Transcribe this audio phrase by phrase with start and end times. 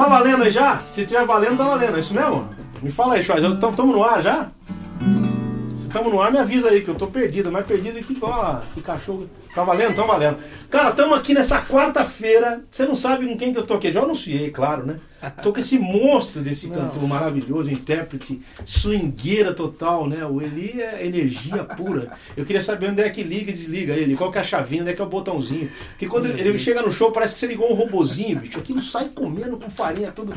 [0.00, 0.78] tá valendo aí já?
[0.86, 1.96] Se tiver valendo, tá valendo.
[1.96, 2.48] É isso mesmo?
[2.82, 3.42] Me fala aí, Chaz.
[3.42, 4.48] Estamos no ar já?
[5.78, 7.52] Se estamos no ar, me avisa aí, que eu tô perdido.
[7.52, 9.28] Mais perdido que, ó, que cachorro.
[9.54, 9.94] Tá valendo?
[9.94, 10.38] Tá valendo.
[10.70, 12.62] Cara, estamos aqui nessa quarta-feira.
[12.70, 13.92] Você não sabe com quem que eu tô aqui.
[13.92, 14.96] Já anunciei, claro, né?
[15.42, 16.76] Tô com esse monstro desse Não.
[16.76, 20.24] cantor maravilhoso, intérprete, swingueira total, né?
[20.24, 22.10] O Eli é energia pura.
[22.36, 24.80] Eu queria saber onde é que liga e desliga ele, qual que é a chavinha,
[24.82, 25.70] onde é que é o botãozinho.
[25.90, 28.58] Porque quando ele chega no show, parece que você ligou um robozinho, bicho.
[28.58, 30.32] Aquilo sai comendo com farinha, tudo.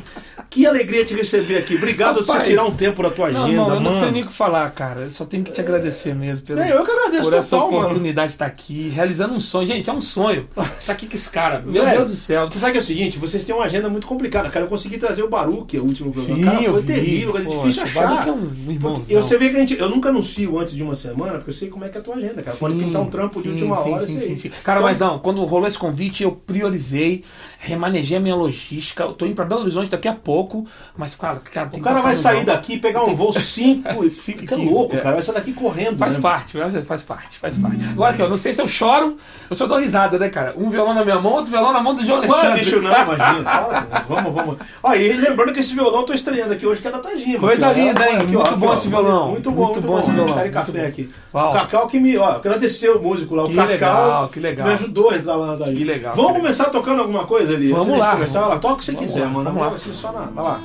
[0.50, 1.75] Que alegria te receber aqui.
[1.75, 4.00] Obrigado por você tirar um tempo da tua Não, agenda, não, eu não mano.
[4.00, 5.02] sei nem o que falar, cara.
[5.02, 7.72] Eu só tenho que te agradecer mesmo pelo, É, eu que agradeço por essa total,
[7.72, 7.84] mano.
[7.86, 9.67] oportunidade de estar aqui, realizando um sonho.
[9.67, 10.48] Gente, é um sonho.
[10.85, 11.59] Tá aqui com esse cara.
[11.66, 12.45] Meu Velho, Deus do céu.
[12.52, 14.66] Você sabe que é o seguinte, vocês têm uma agenda muito complicada, cara.
[14.66, 16.38] Eu consegui trazer o Baruque, o último programa.
[16.39, 16.88] Sim, cara, foi eu vi.
[16.88, 18.28] terrível, é Poxa, difícil o achar.
[18.28, 19.05] é um irmãozão.
[19.09, 21.53] eu, você vê que a gente, eu nunca anuncio antes de uma semana, porque eu
[21.53, 22.55] sei como é que é a tua agenda, cara.
[22.58, 24.50] Pode pintar um trampo de sim, última sim, hora, sim, sim, sim.
[24.63, 27.23] Cara, Então- mas não, quando rolou esse convite, eu priorizei,
[27.64, 29.03] remanejei a minha logística.
[29.03, 31.89] Eu tô indo pra Belo Horizonte daqui a pouco, mas, cara, cara tem O que
[31.89, 32.45] cara vai sair vão.
[32.45, 34.09] daqui, pegar um voo 5 Cinco e
[34.44, 35.00] Fica 15, louco, é.
[35.00, 35.16] cara.
[35.16, 35.97] Vai sair daqui correndo.
[35.97, 36.22] Faz né?
[36.22, 37.84] parte, faz parte, faz parte.
[37.91, 39.17] Agora que eu não sei se eu choro,
[39.50, 40.53] eu só dou risada, né, cara?
[40.58, 42.59] Um violão na minha mão, outro violão na mão do João é, Alexandre.
[42.59, 43.88] bicho, não, imagina.
[44.08, 44.58] Vamos, vamos.
[44.81, 47.39] Ó, e lembrando que esse violão eu tô estreando aqui hoje, que é da Tajima.
[47.39, 47.84] Coisa aqui, ó.
[47.86, 48.17] linda, hein?
[48.17, 49.28] Aqui, Muito bom ó, esse violão.
[49.31, 50.00] Muito bom, Muito muito bom bom.
[50.00, 50.88] esse violão, muito café bom.
[50.88, 51.09] aqui.
[51.34, 51.50] Uau.
[51.50, 53.44] O Cacau que me, ó, agradeceu o músico lá.
[53.44, 54.67] O Que Cacau legal, que legal.
[54.67, 55.78] me ajudou a entrar lá na Tajima.
[55.78, 57.70] Que legal, Vamos que começar tocando alguma coisa ali?
[57.72, 58.16] Vamos antes lá.
[58.16, 59.44] Vai lá, toca o que você Vamos quiser, lá, mano.
[59.46, 59.68] vamos lá.
[59.70, 60.59] Assim, só na, vai lá.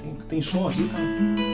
[0.00, 1.51] Tem, tem som aqui, cara.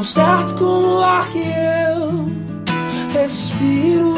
[0.00, 2.32] Tão certo como o ar que eu
[3.12, 4.14] respiro,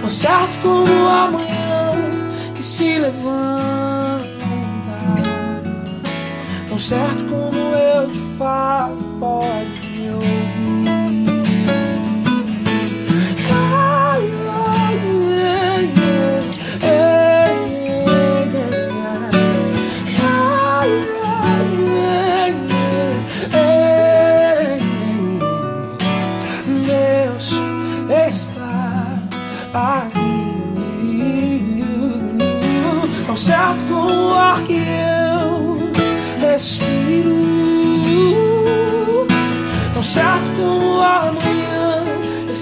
[0.00, 1.92] tão certo como a manhã
[2.54, 4.24] que se levanta,
[6.66, 9.85] tão certo como eu te falo, pode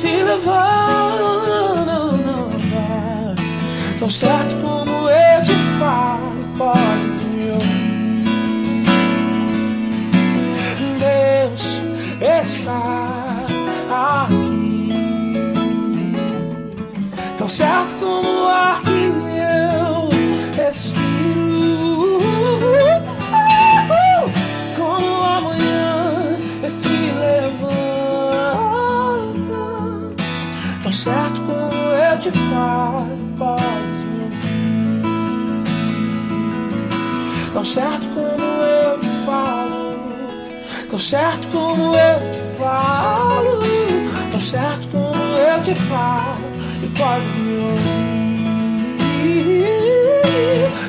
[0.04, 0.22] se
[3.98, 4.53] tão certo como
[41.14, 43.60] certo como eu te falo,
[44.32, 46.40] tão certo como eu te falo,
[46.82, 48.24] e podes me ouvir.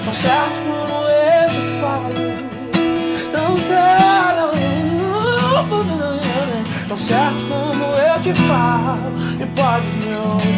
[0.03, 2.09] Tão certo como eu te falo,
[3.31, 4.49] tão certo,
[6.87, 10.54] tão certo como eu te falo, e podes me ouvir.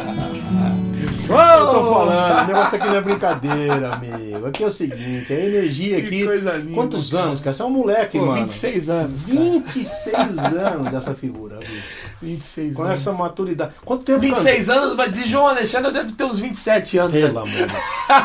[1.30, 4.46] falando, o negócio aqui não é brincadeira, amigo.
[4.46, 6.24] Aqui é o seguinte, a energia Que aqui.
[6.26, 7.24] coisa linda, Quantos cara.
[7.24, 7.54] anos, cara?
[7.54, 8.40] Você é um moleque, Pô, mano.
[8.40, 9.24] 26 anos.
[9.26, 9.38] cara.
[9.38, 11.82] 26 anos dessa figura, bicho.
[12.22, 12.94] 26 Com anos.
[13.00, 13.72] essa maturidade.
[13.84, 17.12] Quanto tempo 26 anos, mas de João Alexandre eu devo ter uns 27 anos.
[17.12, 17.50] Pelo amor.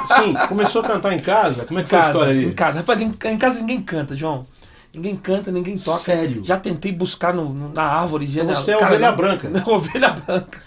[0.06, 1.66] Sim, começou a cantar em casa?
[1.66, 2.46] Como é que Em foi a casa, história ali?
[2.46, 2.78] em casa.
[2.80, 4.46] Rapaz, em, em casa ninguém canta, João.
[4.94, 6.00] Ninguém canta, ninguém toca.
[6.00, 6.42] Sério?
[6.44, 8.26] Já tentei buscar no- no- na árvore.
[8.30, 9.50] Então você é Cara, ovelha branca.
[9.50, 10.62] Não, ovelha branca.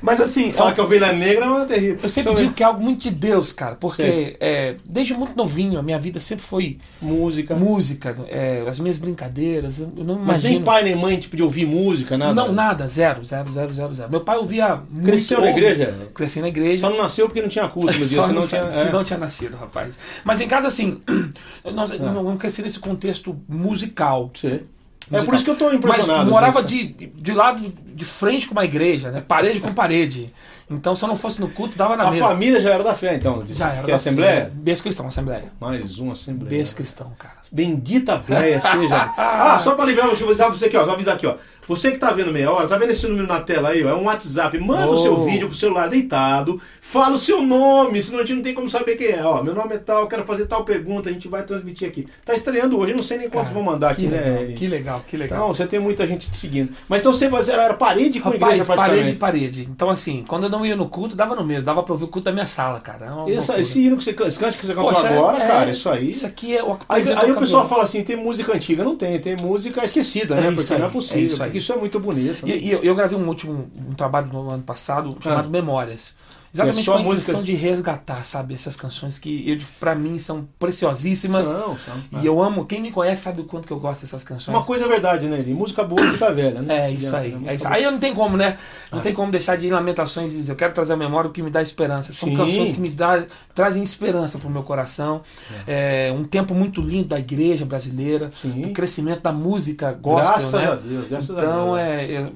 [0.00, 1.98] Mas assim, Fala é um- que a ovelha negra é uma terrível.
[2.02, 3.74] eu sempre Só digo que é algo muito de Deus, cara.
[3.74, 7.54] Porque é, desde muito novinho, a minha vida sempre foi música.
[7.56, 9.80] música, é, as minhas brincadeiras.
[9.80, 10.48] Eu não Mas imagino.
[10.54, 12.32] nem pai nem mãe, tipo, de ouvir música, nada.
[12.34, 14.10] Não, nada, zero, zero, zero, zero, zero.
[14.10, 14.80] Meu pai ouvia.
[15.04, 16.08] Cresceu na igreja?
[16.14, 16.80] Cresci na igreja.
[16.82, 18.68] Só não nasceu porque não tinha culto dia, Só senão não, tinha.
[18.72, 18.92] se é.
[18.92, 19.94] não tinha nascido, rapaz.
[20.24, 21.00] Mas em casa, assim,
[21.64, 24.30] eu não, eu não- não cresci nesse contexto musical.
[24.34, 24.64] Sei.
[25.12, 26.20] É por isso que eu tô impressionado.
[26.24, 29.22] Mas morava de, de lado de frente com uma igreja, né?
[29.26, 30.32] Parede com parede.
[30.68, 32.26] Então, se eu não fosse no culto, dava na A mesma.
[32.28, 33.44] família já era da fé, então.
[33.46, 34.44] Já era Que da é Assembleia?
[34.46, 34.50] fé.
[34.52, 35.44] Berço cristão, Assembleia.
[35.60, 36.50] Mais uma Assembleia.
[36.56, 37.36] Berço cristão, cara.
[37.50, 39.12] Bendita Bleia seja.
[39.16, 40.84] ah, só pra lembrar você, vou avisar você aqui, ó.
[40.84, 41.34] Vou avisar aqui, ó.
[41.68, 43.88] Você que tá vendo meia hora, tá vendo esse número na tela aí, ó?
[43.90, 44.56] É um WhatsApp.
[44.60, 45.24] Manda o seu Oh.
[45.24, 46.60] vídeo pro celular deitado.
[46.80, 49.24] Fala o seu nome, senão a gente não tem como saber quem é.
[49.24, 52.06] Ó, meu nome é tal, eu quero fazer tal pergunta, a gente vai transmitir aqui.
[52.24, 54.16] Tá estreando hoje, eu não sei nem quantos Cara, vão mandar aqui, né?
[54.20, 54.54] legal, Eli?
[54.54, 55.38] Que legal, que legal.
[55.38, 56.72] Então, você tem muita gente te seguindo.
[56.88, 59.18] Mas então você era era parede com igreja Rapaz, praticamente.
[59.18, 59.68] parede, parede.
[59.68, 61.64] Então, assim, quando eu não ia no culto, dava no mesmo.
[61.64, 63.06] Dava pra ouvir o culto da minha sala, cara.
[63.06, 65.70] É uma Esse, hino que você, esse cante que você cantou Poxa, agora, é- cara,
[65.70, 66.10] isso aí.
[66.12, 68.84] Isso aqui é o Aí, aí o pessoal fala assim, tem música antiga.
[68.84, 70.46] Não tem, tem música esquecida, É né?
[70.48, 71.48] isso Porque aí, não é é possível, isso aí.
[71.48, 72.46] porque isso é muito bonito.
[72.46, 72.52] né?
[72.56, 75.50] E, e eu, eu gravei um último um trabalho no ano passado chamado Ah.
[75.50, 76.14] Memórias.
[76.64, 80.46] Exatamente só com a intenção músicas- de resgatar, sabe, essas canções que pra mim são
[80.58, 81.46] preciosíssimas.
[81.46, 82.20] São, são.
[82.22, 84.54] E eu amo, quem me conhece sabe o quanto que eu gosto dessas canções.
[84.54, 85.54] Uma coisa é verdade, né, Eli?
[85.54, 86.86] Música boa fica velha, né?
[86.86, 87.32] É isso aí.
[87.32, 87.68] Música É isso.
[87.68, 88.56] Aí eu não tem como, né?
[88.90, 89.02] Não Ah.
[89.02, 91.42] tem como deixar de ir lamentações e dizer, eu quero trazer a memória o que
[91.42, 92.12] me dá esperança.
[92.12, 92.36] São Sim.
[92.36, 93.24] canções que me dá,
[93.54, 95.22] trazem esperança pro meu coração.
[95.66, 96.12] É.
[96.16, 98.30] um tempo muito lindo da igreja brasileira.
[98.40, 98.64] Sim.
[98.66, 100.66] O crescimento da música gospel, Graças né?
[100.66, 101.88] a Deus, graças então, a Deus.
[101.88, 102.30] é, é-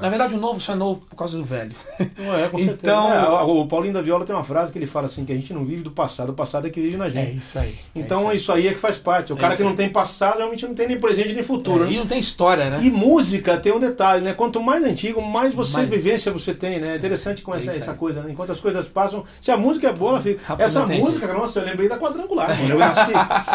[0.00, 1.72] Na verdade, o novo só é novo por causa do velho.
[2.18, 2.78] Não é, com certeza.
[2.82, 5.34] Então- É, o Paulinho da Viola tem uma frase que ele fala assim, que a
[5.34, 7.38] gente não vive do passado, o passado é que vive na É gente.
[7.38, 7.74] isso aí.
[7.94, 9.32] Então é isso aí é que faz parte.
[9.32, 9.76] O É cara isso que não aí.
[9.76, 11.84] tem passado, realmente não tem nem presente nem futuro.
[11.84, 11.92] É, né?
[11.94, 12.78] e não tem história, né?
[12.82, 14.34] E música tem um detalhe, né?
[14.34, 16.94] Quanto mais antigo, mais você Mais- vivência você tem, né?
[16.94, 17.98] É interessante com É essa, isso essa aí.
[17.98, 18.30] coisa, né?
[18.32, 20.40] Enquanto as coisas passam, se a música é boa, ela fica.
[20.46, 22.48] Rapaz, essa música, nossa, eu lembrei da quadrangular.
[22.56, 22.68] mano.
[22.70, 23.12] Eu nasci,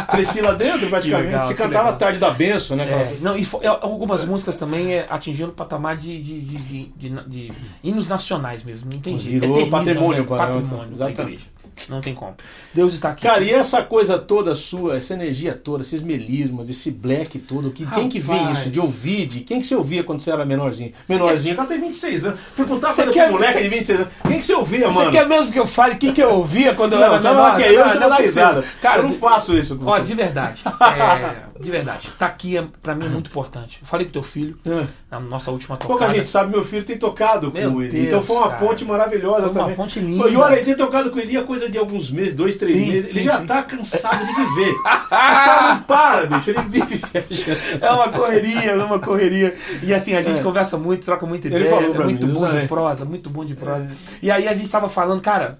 [0.09, 1.27] cresci lá dentro praticamente.
[1.27, 1.97] legal, se cantava legal.
[1.97, 2.83] tarde da benção, né?
[2.85, 6.85] É, não, e é, algumas músicas também é, atingiram o patamar de, de, de, de,
[7.09, 7.51] de- de
[7.83, 9.39] hinos nacionais mesmo, não tem jeito.
[9.41, 10.27] Virou Eternizam, patrimônio né?
[10.27, 11.21] para- patrimônio exatamente.
[11.21, 11.51] igreja.
[11.89, 12.35] Não tem como.
[12.73, 13.23] Deus está aqui.
[13.23, 17.85] Cara, e essa coisa toda sua, essa energia toda, esses melismas, esse black todo, que,
[17.85, 18.69] quem que vê isso?
[18.69, 20.91] De ouvir, de quem que você ouvia quando você era menorzinho?
[21.07, 22.39] Menorzinho, cara tem 26 anos.
[22.55, 24.13] Perguntar Você coisa quer- moleque você- de 26 anos.
[24.27, 25.11] Quem que você ouvia, Você mano?
[25.11, 27.41] quer mesmo que eu fale quem que eu ouvia quando eu Não, era você menor?
[27.45, 28.43] fala que é eu, Não, você não vai dar possível.
[28.45, 28.65] risada.
[28.81, 30.07] Cara, eu não de- faço isso com Olha, você.
[30.09, 30.61] de verdade.
[30.65, 32.09] é, de verdade.
[32.17, 33.79] Tá aqui, é, pra mim, é muito importante.
[33.81, 34.85] Eu falei com teu filho É.
[35.11, 36.17] na nossa última Pouca tocada.
[36.17, 37.91] gente sabe, meu filho tem tocado Meu com ele.
[37.91, 38.59] Deus, então foi uma cara.
[38.59, 39.75] ponte maravilhosa Foi uma também.
[39.75, 40.27] ponte linda.
[40.27, 42.91] E olha, ele tem tocado com ele há coisa de alguns meses, dois, três Sim,
[42.91, 43.11] meses.
[43.11, 43.45] sim, ele já sim.
[43.45, 44.71] tá cansado de viver.
[45.11, 46.49] Esse cara não para, bicho.
[46.49, 47.59] Ele vive viajando.
[47.85, 49.55] É uma correria, é uma correria.
[49.83, 50.43] E assim, a gente É.
[50.43, 51.69] conversa muito, troca muita Ele ideia.
[51.69, 52.61] falou é pra muito mim, bom né?
[52.61, 53.87] de prosa, muito bom de prosa.
[54.21, 55.57] E aí a gente tava falando, cara,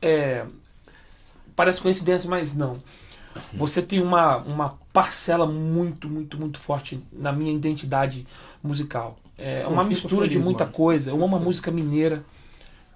[0.00, 0.42] é,
[1.54, 2.78] parece coincidência, mas não.
[3.54, 8.26] Você tem uma, uma parcela muito, muito, muito forte na minha identidade
[8.62, 9.16] musical.
[9.38, 10.76] É uma mistura de feliz, muita mano.
[10.76, 11.10] coisa.
[11.10, 12.22] Eu amo a música mineira.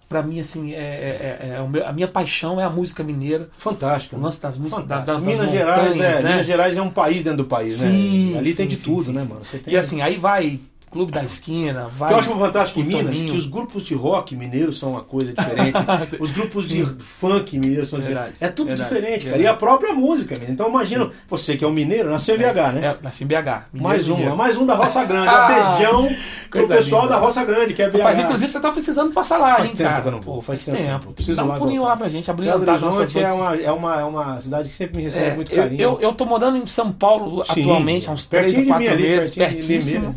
[0.09, 3.51] Pra mim, assim, é, é- é- é a minha paixão é a música mineira.
[3.59, 4.15] Fantástico.
[4.15, 4.25] O né?
[4.27, 6.31] lance das músicas da, da, Minas Gerais, montanhas, é, né?
[6.31, 8.39] Minas Gerais é um país dentro do país, Sim, né?
[8.39, 9.41] Ali tem sim, de sim, tudo, né, mano?
[9.41, 9.75] Tem...
[9.75, 10.61] E assim, aí vai
[10.97, 12.09] Clube da Esquina, vai.
[12.09, 13.33] que eu acho fantástico em Minas Toninho.
[13.33, 15.79] que os grupos de rock mineiros são uma coisa diferente.
[16.19, 18.43] os grupos de funk mineiros são Verdade, diferentes.
[18.43, 19.37] É tudo verdade, diferente, cara.
[19.37, 19.43] verdade.
[19.43, 20.53] E a própria música, menino.
[20.55, 22.87] Então imagina, você que é um mineiro, nasceu em BH, né?
[22.87, 23.67] É, nasci em BH.
[23.75, 25.29] Mais um, mais um da Roça Grande.
[25.29, 26.17] Ah, um beijão
[26.51, 27.15] pro coisa pessoal linda.
[27.15, 27.99] da Roça Grande, que é BH.
[27.99, 30.01] Rapaz, inclusive você tá precisando passar lá, Faz hein, tempo cara?
[30.03, 30.91] que eu não vou, Pô, faz faz tempo.
[31.01, 31.13] tempo.
[31.13, 34.01] Preciso Dá um lá pulinho lá pra gente, abrir Belo Horizonte é uma, é, uma,
[34.01, 35.81] é uma cidade que sempre me recebe É, muito carinho.
[35.83, 38.99] eu, eu tô morando em São Paulo atualmente, há uns 3 pertinho ou de 4
[38.99, 40.15] mim ali, meses, pertíssimo.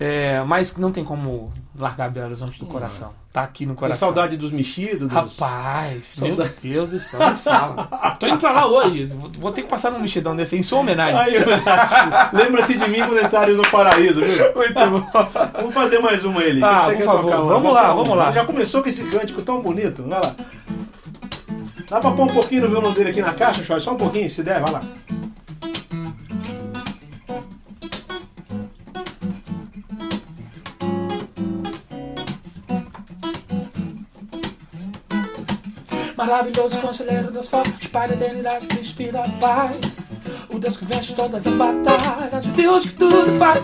[0.00, 3.12] É, mas não tem como largar Belo Horizonte do coração.
[3.32, 4.08] Tá aqui no Tem coração.
[4.08, 5.12] saudade dos mexidos, dos...
[5.12, 6.50] Rapaz, Saudade.
[6.62, 7.84] meu Deus do céu, não fala.
[8.20, 9.06] Tô indo pra lá hoje.
[9.06, 11.18] Vou- ter que passar num mexidão desse aí, em sua homenagem.
[11.20, 11.34] Aí.
[12.32, 14.54] Lembra-te de mim quando entrares no paraíso, viu?
[14.54, 15.28] Muito bom.
[15.54, 16.62] Vamos fazer mais uma ele.
[16.64, 17.22] Ah, que você por quer favor.
[17.22, 17.36] tocar?
[17.38, 17.48] mano?
[17.48, 18.32] Vamos lá, vamos lá.
[18.32, 20.02] Já começou com esse cântico tão bonito.
[20.04, 20.34] Vai lá.
[21.90, 23.80] Dá pra pôr um pouquinho no violão dele aqui na caixa?
[23.80, 24.82] Só um pouquinho, se der, vai lá.
[36.26, 40.06] Maravilhoso conselheiro das fortes, Pai da eternidade que inspira a paz.
[40.48, 43.62] O Deus que vence todas as batalhas, o Deus que tudo faz.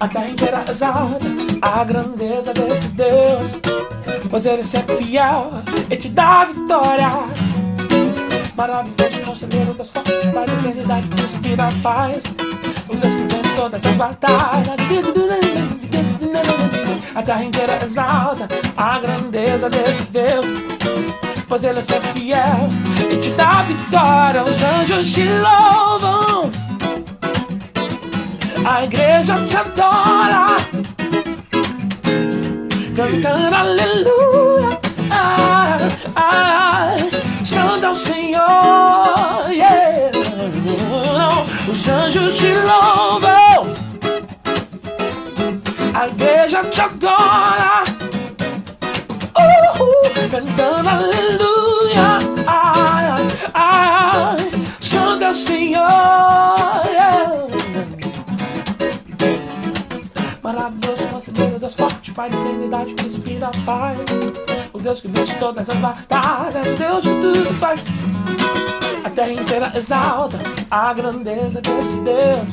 [0.00, 1.24] A terra inteira exalta
[1.62, 3.52] a grandeza desse Deus.
[4.28, 5.52] Pois ele é sempre fiel
[5.88, 7.08] e te dá vitória.
[8.56, 12.24] Maravilhoso conselheiro das fortes, Pai da eternidade que inspira a paz.
[12.88, 14.76] O Deus que vence todas as batalhas.
[17.14, 20.46] A terra inteira exalta a grandeza desse Deus.
[21.48, 22.68] Pois ele é sempre fiel
[23.10, 24.44] e te dá vitória.
[24.44, 26.50] Os anjos te louvam.
[28.66, 30.56] A igreja te adora.
[32.94, 34.68] Cantando aleluia.
[35.10, 35.78] Ah,
[36.16, 36.96] ah,
[37.42, 39.50] Santo o Senhor.
[39.50, 40.10] Yeah.
[41.66, 43.74] Os anjos te louvam.
[45.94, 47.84] A igreja te adora.
[49.34, 51.37] Uh, cantando aleluia.
[55.28, 56.86] Santo é o Senhor.
[56.86, 57.46] Yeah.
[60.42, 63.98] Maravilhoso conselheiro Deus forte, Pai da eternidade inspira a paz.
[64.72, 67.84] O Deus que vence todas as batalhas, o Deus que tudo faz.
[69.04, 70.38] A terra inteira exalta
[70.70, 72.50] a grandeza desse Deus.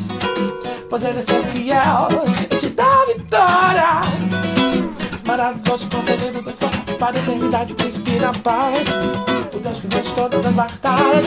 [0.89, 2.07] Pois ele é sempre fiel
[2.51, 4.01] e te dá vitória.
[5.25, 8.79] Maravilhoso conselheiro Deus forte, Pai da eternidade que inspira a paz.
[9.53, 11.25] O Deus que vence todas as batalhas.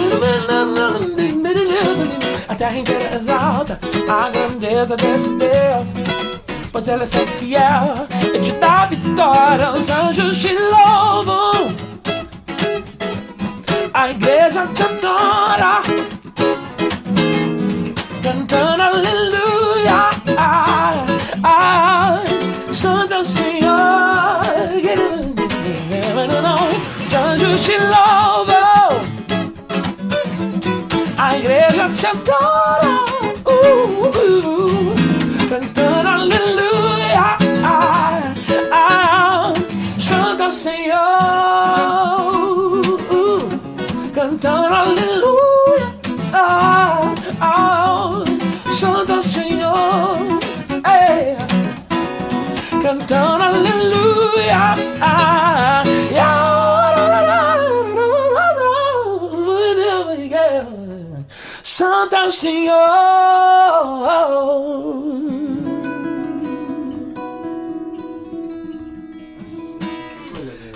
[2.49, 5.89] A terra inteira exalta a grandeza desse Deus.
[6.73, 9.73] Pois ele é sempre fiel e te dá a vitória.
[9.73, 11.75] Os anjos te louvam.
[13.93, 15.83] A igreja te adora.
[18.23, 20.09] Cantando aleluia.
[20.39, 20.97] Ai,
[21.43, 22.25] ai,
[22.73, 23.59] Santo Senhor.
[27.09, 29.01] Os anjos te louvam.
[31.17, 33.01] A igreja te adora.
[33.47, 33.51] Uh,
[34.05, 34.13] uh,
[34.45, 34.95] uh.
[35.49, 37.39] Cantando aleluia.
[37.65, 38.35] Ah,
[38.71, 39.53] ah,
[39.99, 40.99] Santo é o Senhor.
[43.11, 43.49] Uh,
[44.15, 45.89] Cantando aleluia.
[46.35, 48.23] Ah, ah,
[48.71, 50.19] Santo Senhor.
[50.85, 51.39] Ei,
[52.83, 54.77] Cantando aleluia.
[55.01, 55.38] Ah,
[62.09, 62.79] Santo é o Senhor.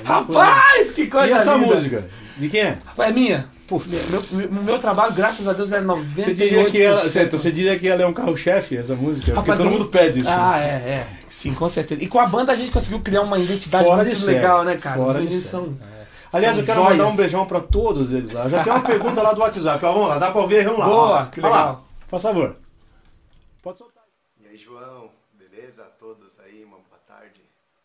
[0.05, 1.75] Rapaz, que coisa E essa linda.
[1.75, 2.09] música?
[2.37, 2.79] De quem é?
[2.85, 3.53] Rapaz, É minha.
[3.71, 6.05] Meu, meu, meu trabalho, graças a Deus, é 98%.
[6.15, 9.29] Você diria que ela, certo, você diria que ela é um carro-chefe, essa música?
[9.33, 10.29] Rapaz, Porque todo eu- mundo pede isso.
[10.29, 11.07] Ah, é, é.
[11.31, 12.03] Sim, com certeza.
[12.03, 14.97] E com a banda a gente conseguiu criar uma identidade Fora muito legal, né, cara?
[15.03, 15.73] Fora Os meninos são.
[16.33, 17.17] Aliás, são eu quero mandar um joias.
[17.17, 18.49] beijão pra todos eles lá.
[18.49, 19.85] Já tem uma pergunta lá do WhatsApp.
[19.85, 20.65] Ó, vamos lá, dá pra ouvir?
[20.65, 20.87] Vamos lá.
[20.87, 21.27] Boa, ó.
[21.27, 21.85] que Olha lá, legal.
[22.09, 22.57] Por favor.
[23.63, 24.05] Pode soltar.
[24.41, 25.85] E aí, João, beleza?
[25.99, 27.41] Todos aí, uma boa tarde.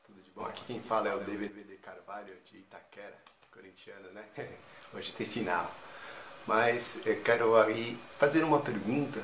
[0.06, 0.46] Tudo de bom?
[0.46, 3.16] Aqui quem fala é o DVD Carvalho, de Itaquera,
[3.52, 4.24] corintiano, né?
[4.94, 5.70] Hoje tem final.
[6.46, 9.20] Mas eu quero aí fazer uma pergunta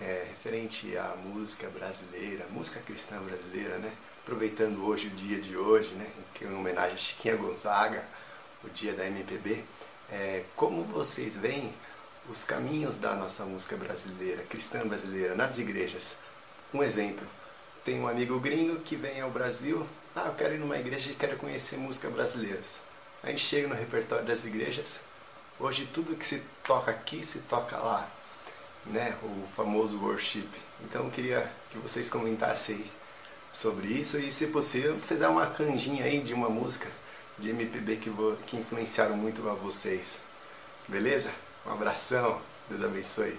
[0.00, 3.92] é, referente à música brasileira, música cristã brasileira, né?
[4.22, 6.06] Aproveitando hoje o dia de hoje, né?
[6.34, 8.04] Que é uma homenagem a Chiquinha Gonzaga,
[8.64, 9.62] o dia da MPB.
[10.10, 11.72] É, como vocês veem
[12.28, 16.16] os caminhos da nossa música brasileira, cristã brasileira, nas igrejas?
[16.72, 17.26] Um exemplo,
[17.84, 21.14] tem um amigo gringo que vem ao Brasil, ah, eu quero ir numa igreja e
[21.14, 22.60] quero conhecer música brasileira.
[23.22, 25.00] A gente chega no repertório das igrejas,
[25.58, 28.08] hoje tudo que se toca aqui se toca lá,
[28.86, 29.16] né?
[29.22, 30.48] O famoso worship.
[30.82, 32.84] Então eu queria que vocês comentassem
[33.52, 36.88] sobre isso e, se possível, fizer uma canjinha aí de uma música
[37.38, 40.18] de MPB que, vo- que influenciaram muito a vocês.
[40.88, 41.30] Beleza?
[41.66, 43.36] Um abração, Deus abençoe.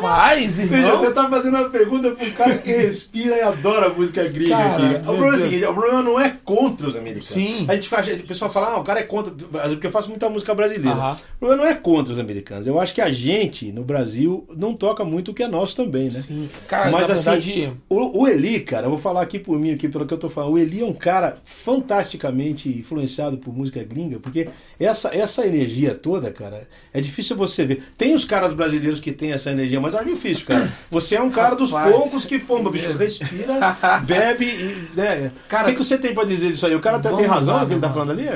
[0.00, 0.98] Paz, Veja, irmão.
[0.98, 4.96] você tá fazendo uma pergunta um cara que respira e adora música gringa Cara, aqui.
[4.96, 7.28] O problema é o seguinte, o problema não é contra os americanos.
[7.28, 7.64] Sim.
[7.68, 10.28] A gente faz, o pessoal fala, ah, o cara é contra, porque eu faço muita
[10.28, 10.96] música brasileira.
[10.96, 11.12] Aham.
[11.12, 12.66] O problema não é contra os americanos.
[12.66, 16.04] Eu acho que a gente, no Brasil, não toca muito o que é nosso também,
[16.04, 16.20] né?
[16.20, 16.48] Sim.
[16.68, 17.72] Cara, Mas assim, verdade.
[17.88, 20.28] o, o Eli, cara, eu vou falar aqui por mim, aqui pelo que eu tô
[20.28, 20.52] falando.
[20.54, 24.48] O Eli é um cara fantasticamente influenciado por música gringa, porque
[24.78, 27.82] essa, essa energia toda, cara, é difícil você ver.
[27.96, 30.72] Tem os caras brasileiros que têm essa energia, mas é difícil, cara.
[30.90, 34.90] Você é um cara dos Rapaz, poucos que, pomba, bicho, respira, bebe e.
[34.96, 35.32] Né?
[35.48, 36.74] Cara, o que, que você tem pra dizer disso aí?
[36.74, 38.28] O cara tá- tem razão no que ele tá falando ali?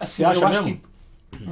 [0.00, 0.80] Assim, Você acha eu acho mesmo?
[0.80, 0.96] que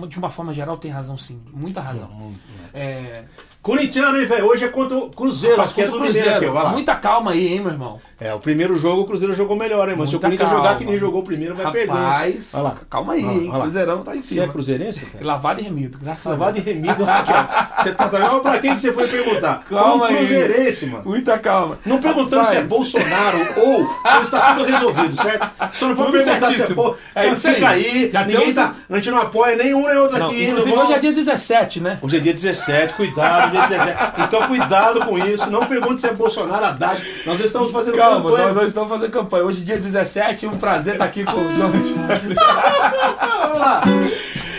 [0.09, 1.41] de uma forma geral, tem razão sim.
[1.53, 2.33] Muita razão.
[2.73, 3.25] É,
[3.65, 4.45] Corintiano, hein, velho?
[4.47, 6.53] Hoje é contra o Cruzeiro, rapaz, acho que é do o Mineiro aqui, Cruzeiro.
[6.55, 6.69] vai lá.
[6.71, 7.99] Muita calma aí, hein, meu irmão?
[8.21, 10.07] É, o primeiro jogo o Cruzeiro jogou melhor, hein, mano?
[10.09, 10.65] Se o Corinthians calma.
[10.65, 11.91] jogar que nem jogou o primeiro, vai perder.
[11.93, 12.75] Rapaz, Vai lá.
[12.91, 13.49] calma aí, hein?
[13.51, 13.61] lá.
[13.61, 14.45] Cruzeirão tá em Você cima.
[14.45, 15.25] é cruzeirense, cara?
[15.25, 16.77] Lavado e remido, graças Lavado a e Deus.
[16.77, 17.83] remido aqui, ó.
[17.83, 18.41] Você tá também.
[18.41, 19.61] Pra quem que você foi perguntar?
[19.69, 20.17] Calma Como aí.
[20.19, 21.05] cruzeirense, mano.
[21.07, 21.79] Muita calma.
[21.87, 25.51] Não perguntando se é Rapaz, Bolsonaro ou está tudo resolvido, certo?
[25.73, 26.75] Só não pode perguntar se é certíssimo.
[26.77, 26.99] Bolsonaro.
[27.15, 28.11] É isso Fica aí.
[28.15, 30.45] aí, ninguém tá, a gente não apoia nenhum nem outro aqui.
[30.45, 31.99] inclusive hoje é dia 17, né?
[32.03, 34.23] Hoje é dia 17, cuidado, dia 17.
[34.23, 37.03] Então cuidado com isso, não pergunte se é Bolsonaro, Haddad.
[37.27, 38.47] Nós estamos fazendo Calma, campanha.
[38.47, 39.45] nós, nós estamos fazendo campanha.
[39.45, 41.95] Hoje, dia 17, um prazer estar aqui com o Jorge.
[41.95, 43.83] Vamos lá.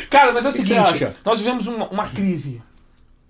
[0.10, 2.62] Cara, mas é o que seguinte: nós vivemos uma, uma crise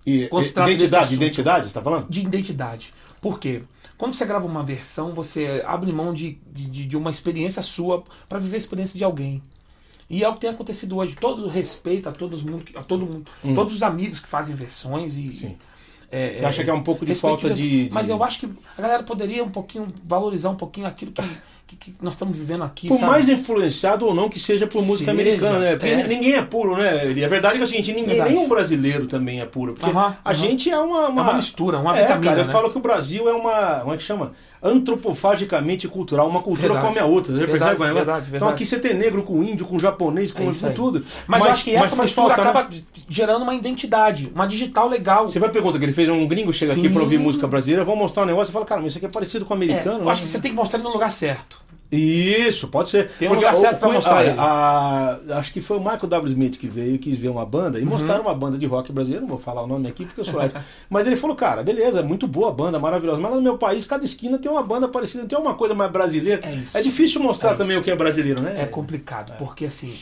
[0.06, 2.06] E, identidade, identidade, você tá falando?
[2.08, 2.94] de identidade.
[3.20, 3.62] Por quê?
[3.98, 8.38] Quando você grava uma versão, você abre mão de, de, de uma experiência sua para
[8.38, 9.42] viver a experiência de alguém.
[10.08, 11.16] E é o que tem acontecido hoje.
[11.16, 15.16] Todo o respeito a todos mundo, a todo mundo, todos os amigos que fazem versões
[15.16, 15.20] e.
[15.28, 15.32] Hum.
[15.34, 15.56] Sim.
[16.12, 18.48] é, Você acha que é um pouco de falta de- Mas de- eu acho que
[18.78, 21.22] a galera poderia um pouquinho valorizar um pouquinho aquilo que,
[21.66, 22.86] que, que nós estamos vivendo aqui.
[22.86, 23.10] Por sabe?
[23.10, 25.70] mais influenciado ou não que seja por Que música seja, americana, né?
[25.76, 26.06] Porque é.
[26.06, 27.10] ninguém é puro, né?
[27.12, 28.32] E a verdade é, que é o seguinte, ninguém, Verdade.
[28.34, 29.74] nem o brasileiro também é puro.
[29.74, 30.38] Porque Aham, a aham.
[30.38, 32.30] gente é uma, É uma mistura, uma é, vitamina.
[32.30, 32.52] cara, eu né?
[32.52, 33.80] falo que o Brasil é uma.
[33.80, 34.32] Como é que chama?
[34.66, 36.28] Antropofagicamente cultural.
[36.28, 36.86] Uma cultura Verdade.
[36.86, 37.32] come a outra.
[37.32, 37.76] Você Verdade, percebe?
[37.76, 38.52] qual é verdade, Então verdade.
[38.54, 41.04] aqui você tem negro com índio, com japonês, com, É com tudo.
[41.26, 42.50] Mas, eu acho que essa mistura falta, né?
[42.50, 42.70] acaba
[43.08, 45.26] gerando uma identidade, uma digital legal.
[45.28, 46.92] Você vai perguntar que ele fez um gringo chega aqui Sim.
[46.92, 49.10] pra ouvir música brasileira, vou mostrar um negócio e fala, cara, mas isso aqui é
[49.10, 49.98] parecido com o É, americano.
[50.00, 50.10] eu né?
[50.12, 51.60] acho que você tem que mostrar ele no lugar certo.
[51.90, 53.08] Isso, pode ser.
[53.18, 54.38] Tem um lugar certo pra o- mostrar olha, ele.
[54.40, 56.26] a- acho que foi o Michael W.
[56.32, 57.90] Smith que veio e quis ver uma banda e Uhum.
[57.90, 60.40] mostraram uma banda de rock brasileiro, não vou falar o nome aqui porque eu sou
[60.42, 60.62] hétero.
[60.90, 63.20] Mas ele falou, cara, beleza, muito boa a banda, maravilhosa.
[63.20, 65.90] Mas lá no meu país, cada esquina tem uma banda parecida, tem uma coisa mais
[65.90, 66.40] brasileira.
[66.46, 66.82] É isso.
[66.82, 68.60] difícil mostrar É também o que é brasileiro, né?
[68.62, 69.94] É complicado, porque assim,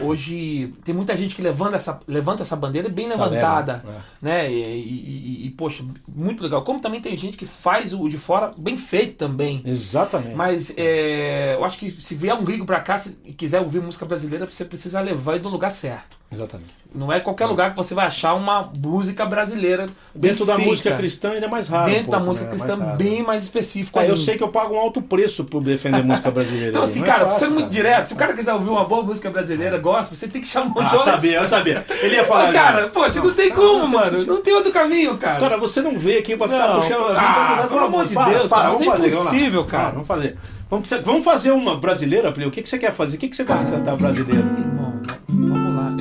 [0.00, 4.50] hoje tem muita gente que levanta essa, levanta essa bandeira bem levantada, leva, né?
[4.52, 6.62] E, e- e- poxa, muito legal.
[6.62, 9.62] Como também tem gente que faz o de fora bem feito também.
[9.64, 10.34] Exatamente.
[10.34, 13.80] Mas é, eu acho que se vier um gringo pra cá se- e quiser ouvir
[13.80, 16.16] música brasileira, você precisa levar ele no lugar certo.
[16.34, 16.74] Exatamente.
[16.94, 20.70] Não é qualquer lugar que você vai achar uma música brasileira Dentro da feita.
[20.70, 21.90] música cristã ainda é mais raro.
[21.90, 22.50] um Dentro da pouco, música né?
[22.52, 23.98] cristã, Mais bem mais específico.
[23.98, 26.68] Ah, eu sei que eu pago um alto preço por defender música brasileira.
[26.70, 27.74] Então, assim, Não é cara, fácil, sendo muito cara.
[27.74, 30.66] direto, se o cara quiser ouvir uma boa música brasileira, gosta, você tem que chamar
[30.66, 31.84] um Ah, Jorge- sabia, eu sabia.
[32.00, 32.52] Ele ia falar.
[32.52, 34.24] Cara, poxa, não tem como, mano.
[34.24, 35.40] Não tem outro caminho, cara.
[35.40, 36.80] Cara, você não veio aqui pra ficar Não.
[36.80, 37.68] puxando Ah, vida.
[37.68, 39.90] pelo amor de Deus, para, cara, vamos mas é impossível, cara.
[39.90, 40.36] Vamos fazer.
[40.70, 42.48] Vamos, fazer uma brasileira, Plio.
[42.48, 43.16] O que, você quer fazer?
[43.16, 44.44] O que, que você pode cantar brasileiro?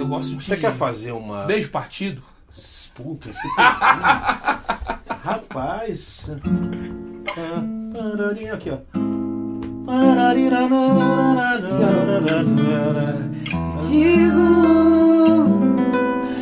[0.03, 0.43] Eu gosto de.
[0.45, 1.43] Você quer fazer uma.
[1.43, 2.21] Beijo partido?
[2.93, 3.47] Puta, esse.
[5.23, 6.29] Rapaz.
[7.37, 8.77] Ah, Aqui, ó.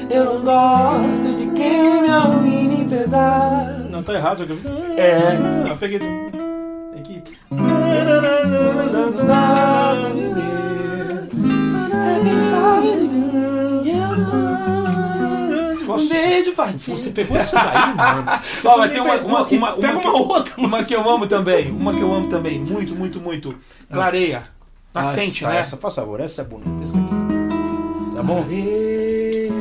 [0.10, 3.92] Eu não gosto de quem me arruína em pedaços.
[3.92, 4.46] Não, tá errado.
[4.46, 4.60] que eu-
[4.98, 5.70] É.
[5.70, 6.00] Eu peguei.
[7.00, 7.24] Aqui.
[16.02, 16.98] Um beijo partido.
[16.98, 18.26] Você pegou essa daí, mano?
[18.60, 19.58] Você Ó, mas tem uma, uma, aqui.
[19.58, 20.54] uma, Pega uma, uma outra.
[20.58, 21.72] Uma que eu amo também.
[21.72, 22.60] Uma que eu amo também.
[22.60, 23.56] Muito, muito, muito.
[23.92, 24.44] Clareia.
[24.94, 25.58] Nascente, Ah, né?
[25.60, 27.14] Essa, por favor, essa é bonita, essa aqui.
[28.16, 28.42] Tá bom?
[28.44, 29.52] Clareia,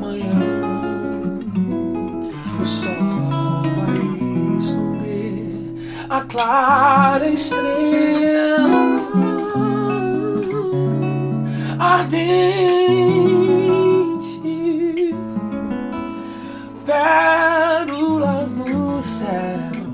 [0.00, 1.40] manhã,
[2.60, 2.92] o sol
[3.76, 8.68] vai esconder a clara estrela
[11.78, 13.43] ardente,
[16.84, 19.84] pérolas no céu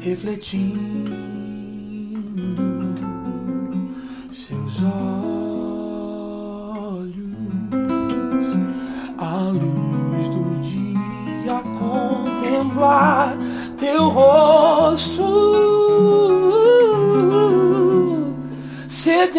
[0.00, 1.32] refletindo
[4.30, 4.96] seus olhos,
[9.18, 13.36] a luz do dia contemplar
[13.78, 15.22] teu rosto,
[18.88, 19.32] sedento,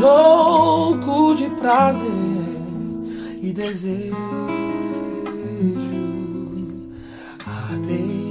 [0.00, 2.25] louco de prazer
[3.46, 4.16] e desejo
[7.46, 8.26] ardente.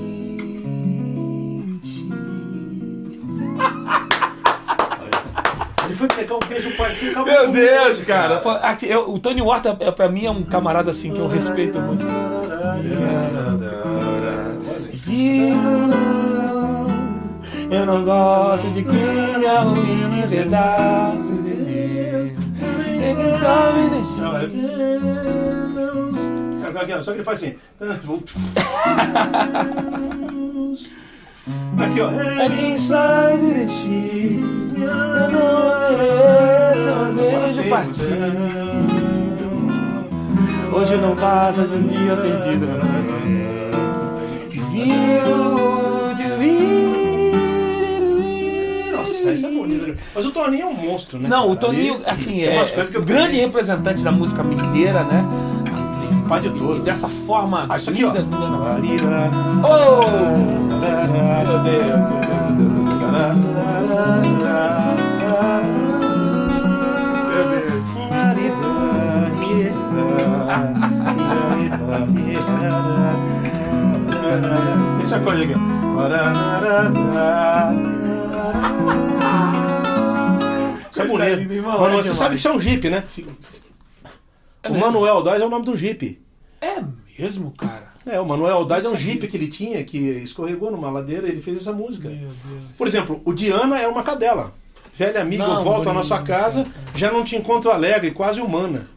[5.86, 7.23] Ele foi pegar um beijo partido.
[7.23, 8.41] Meu Deus, cara.
[8.84, 12.06] Eu- o Tony Horta, é, pra mim, é um camarada assim que eu respeito muito.
[17.69, 21.45] Eu não gosto de quem me arruína em pedaços.
[21.45, 24.21] Ele sabe de ti.
[24.21, 26.15] Não, é Deus.
[26.82, 27.56] Aqui, ó, Só que ele faz assim.
[31.78, 32.10] Aqui, ó.
[32.12, 34.43] É quem sabe de ti.
[34.78, 38.56] Eu não mereço um beijo Sim, partido.
[40.73, 42.67] Hoje não passa de um dia perdido.
[44.71, 45.44] Viu
[49.33, 49.88] essa é bonita.
[49.88, 49.95] né?
[50.13, 51.27] Mas o Toninho é um monstro, né?
[51.29, 51.51] Não, cara?
[51.51, 52.61] o Toninho, assim, é
[52.97, 55.23] o grande representante da música mineira, né?
[56.27, 56.77] Pá de tudo.
[56.77, 58.11] E dessa forma Ah, isso aqui, ó.
[58.11, 58.25] linda.
[58.35, 59.29] Larira,
[59.63, 60.65] Oh!
[60.75, 61.99] Meu Deus, meu Deus,
[62.65, 63.05] Deus.
[75.01, 75.55] Esse acorde aqui.
[80.91, 81.63] Isso é bonito.
[81.63, 83.04] Mano, é você sabe que isso é um Jeep, né?
[84.63, 84.78] É O?
[84.78, 86.21] Manuel Daz é o nome do Jeep.
[86.62, 86.84] É
[87.19, 87.93] mesmo, cara?
[88.06, 89.06] É, o Manuel Daz é um sabia.
[89.13, 92.08] Jeep que ele tinha, que escorregou numa ladeira e ele fez essa música.
[92.08, 92.69] Meu Deus.
[92.78, 94.54] Por exemplo, o Diana é uma cadela.
[94.93, 98.88] Velha amiga, Não, à bonito, nossa casa, já não te encontro alegre, quase humana.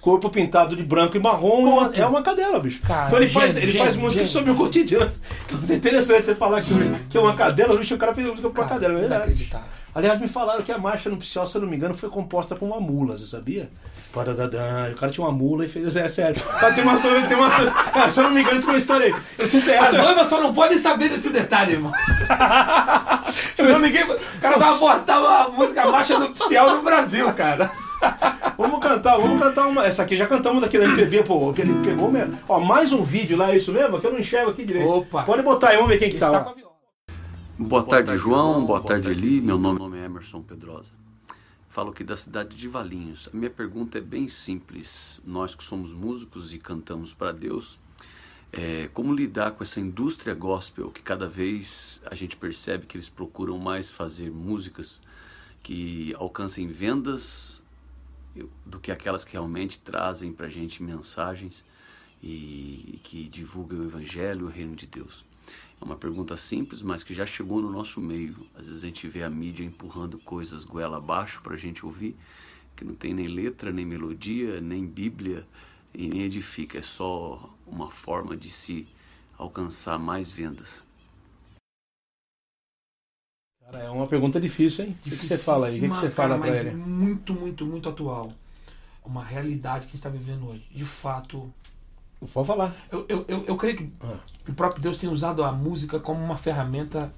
[0.00, 2.80] Corpo pintado de branco e marrom, é uma- é uma cadela, bicho.
[2.86, 4.28] Cara, então ele faz, gênio, ele faz música gênio.
[4.28, 5.10] sobre o cotidiano.
[5.46, 6.72] Então é interessante você falar que,
[7.10, 9.50] que é uma cadela, bicho, o cara fez música pra uma cadela, é verdade.
[9.94, 12.64] Aliás, me falaram que a marcha nupcial, se eu não me engano, foi composta por
[12.66, 13.68] uma mula, você sabia?
[14.14, 15.94] O cara tinha uma mula e fez.
[15.96, 16.40] É sério.
[16.40, 17.26] O cara tem uma história.
[17.26, 17.48] Tem uma,
[17.94, 19.14] ah, se eu não me engano, tem uma história aí.
[19.36, 20.02] Eu sei se é As essa.
[20.02, 21.92] noivas só não podem saber desse detalhe, irmão.
[23.54, 24.02] Senão ninguém.
[24.04, 27.70] O cara vai botar uma música marcha nupcial no Brasil, cara.
[28.56, 29.84] Vamos cantar, vamos cantar uma.
[29.84, 31.54] Essa aqui já cantamos daqui da MPB, pô.
[31.56, 32.38] Ele pegou mesmo.
[32.48, 34.00] Ó, mais um vídeo lá, é isso mesmo?
[34.00, 34.88] Que eu não enxergo aqui direito.
[34.88, 35.22] Opa.
[35.22, 36.28] Pode botar aí, vamos ver quem que tá.
[36.28, 36.56] viola.
[37.56, 38.66] Boa tarde, João.
[38.66, 39.40] Boa tarde, Eli.
[39.40, 40.90] Meu nome é Emerson Pedrosa.
[41.68, 43.28] Falo aqui da cidade de Valinhos.
[43.32, 45.20] A minha pergunta é bem simples.
[45.24, 47.78] Nós que somos músicos e cantamos para Deus,
[48.52, 53.08] é, como lidar com essa indústria gospel que cada vez a gente percebe que eles
[53.08, 55.00] procuram mais fazer músicas
[55.62, 57.62] que alcancem vendas
[58.64, 61.64] do que aquelas que realmente trazem para a gente mensagens
[62.22, 65.24] e que divulgam o Evangelho, o Reino de Deus.
[65.80, 68.36] É uma pergunta simples, mas que já chegou no nosso meio.
[68.54, 72.16] Às vezes a gente vê a mídia empurrando coisas goela abaixo para a gente ouvir,
[72.74, 75.46] que não tem nem letra, nem melodia, nem Bíblia
[75.94, 76.78] e nem edifica.
[76.78, 78.88] É só uma forma de se
[79.36, 80.87] alcançar mais vendas.
[83.70, 84.96] Cara, é uma pergunta difícil, hein?
[85.06, 85.76] O que, você fala aí?
[85.78, 86.70] O que, você fala mas ele?
[86.74, 88.30] Muito, muito, muito atual.
[89.04, 90.62] Uma realidade que a gente está vivendo hoje.
[90.74, 91.52] De fato,
[92.32, 92.74] Pode falar.
[92.90, 94.18] eu, eu, eu, eu creio que Ah.
[94.48, 97.10] o próprio Deus tem usado a música como uma ferramenta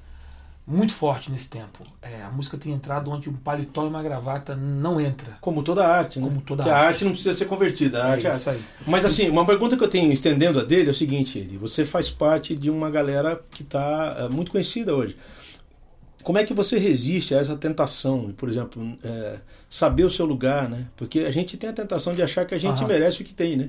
[0.66, 1.84] muito forte nesse tempo.
[2.02, 5.38] É, a música tem entrado onde um paletó e uma gravata não entra.
[5.40, 6.26] Como toda arte, né?
[6.28, 6.86] Como toda Porque a arte.
[6.94, 8.04] arte não precisa ser convertida.
[8.04, 8.60] A É arte é isso arte.
[8.60, 8.86] aí.
[8.86, 11.84] Mas assim, uma pergunta que eu tenho estendendo a dele é o seguinte, ele, você
[11.84, 15.16] faz parte de uma galera que está muito conhecida hoje.
[16.22, 19.36] Como é que você resiste a essa tentação, por exemplo, é,
[19.68, 20.86] saber o seu lugar, né?
[20.96, 22.86] Porque a gente tem a tentação de achar que a gente Aham.
[22.88, 23.68] merece o que tem, né?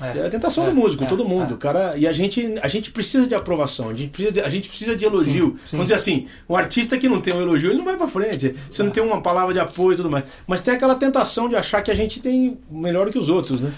[0.00, 0.26] É, É.
[0.26, 1.56] a tentação É, do músico, é, todo mundo, é.
[1.58, 1.94] cara.
[1.96, 4.96] E a gente, a gente precisa de aprovação, a gente precisa de, a gente precisa
[4.96, 5.50] de elogio.
[5.50, 5.68] Sim, sim.
[5.72, 8.54] Vamos dizer assim, um artista que não tem um elogio, ele não vai pra frente.
[8.70, 10.24] Você não tem uma palavra de apoio e tudo mais.
[10.46, 13.72] Mas tem aquela tentação de achar que a gente tem melhor que os outros, né?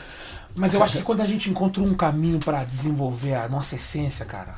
[0.54, 4.24] Mas eu acho que quando a gente encontra um caminho para desenvolver a nossa essência,
[4.26, 4.54] cara,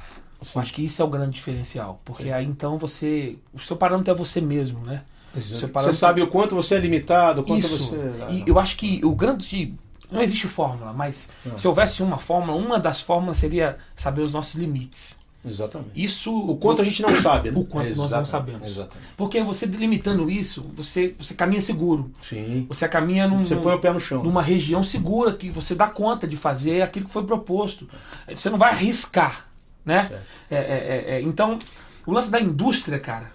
[0.54, 2.00] eu acho que isso é o grande diferencial.
[2.04, 3.36] Porque aí então você.
[3.52, 5.02] O seu parâmetro é você mesmo, né?
[5.34, 7.78] Você parâmetro- sabe o quanto você é limitado, o quanto Isso.
[7.78, 7.96] você.
[8.30, 9.74] E eu acho que o grande.
[10.10, 14.54] Não existe fórmula, mas se houvesse uma fórmula, uma das fórmulas seria saber os nossos
[14.54, 15.18] limites.
[15.46, 15.90] Exatamente.
[15.94, 16.32] Isso.
[16.34, 17.58] O quanto a gente não sabe, né?
[17.58, 18.66] O quanto nós não Exatamente, sabemos.
[18.68, 19.08] Exatamente.
[19.16, 22.10] Porque você delimitando isso, você, você caminha seguro.
[22.22, 22.64] Sim.
[22.68, 24.22] Você caminha num, Você põe o pé no chão.
[24.22, 27.86] numa região segura que você dá conta de fazer aquilo que foi proposto.
[28.28, 29.48] Você não vai arriscar,
[29.84, 30.10] né?
[30.50, 31.20] É, é, é, é.
[31.22, 31.58] então,
[32.06, 33.32] o lance da indústria, cara,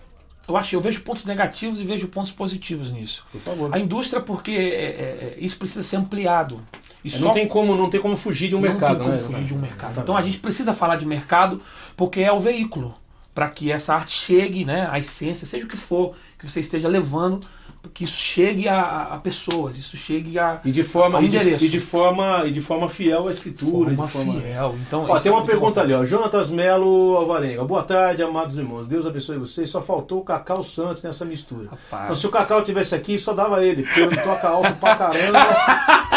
[0.47, 3.25] eu acho, eu vejo pontos negativos e vejo pontos positivos nisso.
[3.31, 3.73] Por favor.
[3.73, 6.59] A indústria, porque é, é, isso precisa ser ampliado.
[7.03, 9.17] E não, tem como, não tem como fugir de um não mercado, tem como né?
[9.19, 9.91] fugir de um mercado.
[9.91, 10.03] Exatamente.
[10.03, 11.61] Então a gente precisa falar de mercado
[11.95, 12.95] porque é o veículo
[13.33, 16.89] para que essa arte chegue, né, a essência, seja o que for que você esteja
[16.89, 17.47] levando,
[17.93, 21.37] que isso chegue a, a- pessoas, isso chegue a E de forma, ao e de,
[21.37, 23.89] e de forma, e de forma fiel à escritura.
[23.95, 24.41] forma de forma...
[24.41, 24.75] fiel.
[24.87, 26.03] Então, Ó, tem é uma muito pergunta ali, ó.
[26.05, 27.63] Jonatas Melo Alvarenga.
[27.63, 28.87] Boa tarde, amados irmãos.
[28.87, 29.69] Deus abençoe vocês.
[29.69, 31.69] Só faltou o Cacau Santos nessa mistura.
[31.69, 32.03] Rapaz.
[32.05, 35.39] Então, se o Cacau tivesse aqui, só dava ele, porque ele toca alto pra caramba.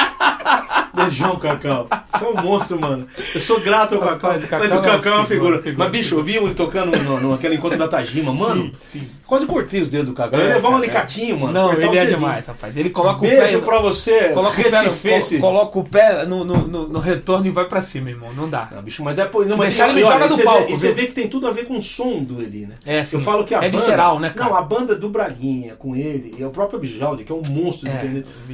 [1.05, 1.89] Beijão, Cacau.
[2.13, 3.07] Você é um monstro, mano.
[3.35, 4.37] Eu sou grato ao Cacau.
[4.37, 5.77] O Cacau Mas o é Cacau é uma figura, figura.
[5.79, 8.65] Mas, bicho, eu vi ele tocando no, no, naquele encontro da Tajima, mano.
[8.83, 9.09] Sim, sim.
[9.27, 10.39] Quase cortei os dedos do Cacau.
[10.39, 11.53] Eu É, ia levar um cara, alicatinho, mano.
[11.53, 12.09] Não, ele é dedinhos.
[12.11, 12.77] demais, rapaz.
[12.77, 13.65] Ele coloca o Beijo pé.
[13.65, 17.65] pra você, Coloca o pé, coloca o pé no, no, no- no retorno e vai
[17.67, 18.31] pra cima, irmão.
[18.37, 18.69] Não dá.
[18.71, 19.25] Não, bicho, mas é.
[19.33, 21.47] Não, Se mas deixar, ele me joga do palco, e você vê que tem tudo
[21.47, 22.75] a ver com o som do Eli, né?
[22.85, 23.17] É, sim.
[23.17, 24.51] Eu falo que a É banda, visceral, né, cara?
[24.51, 27.89] Não, a banda do Braguinha com ele, e o próprio Bijaldi, que é um monstro
[27.89, 27.93] É,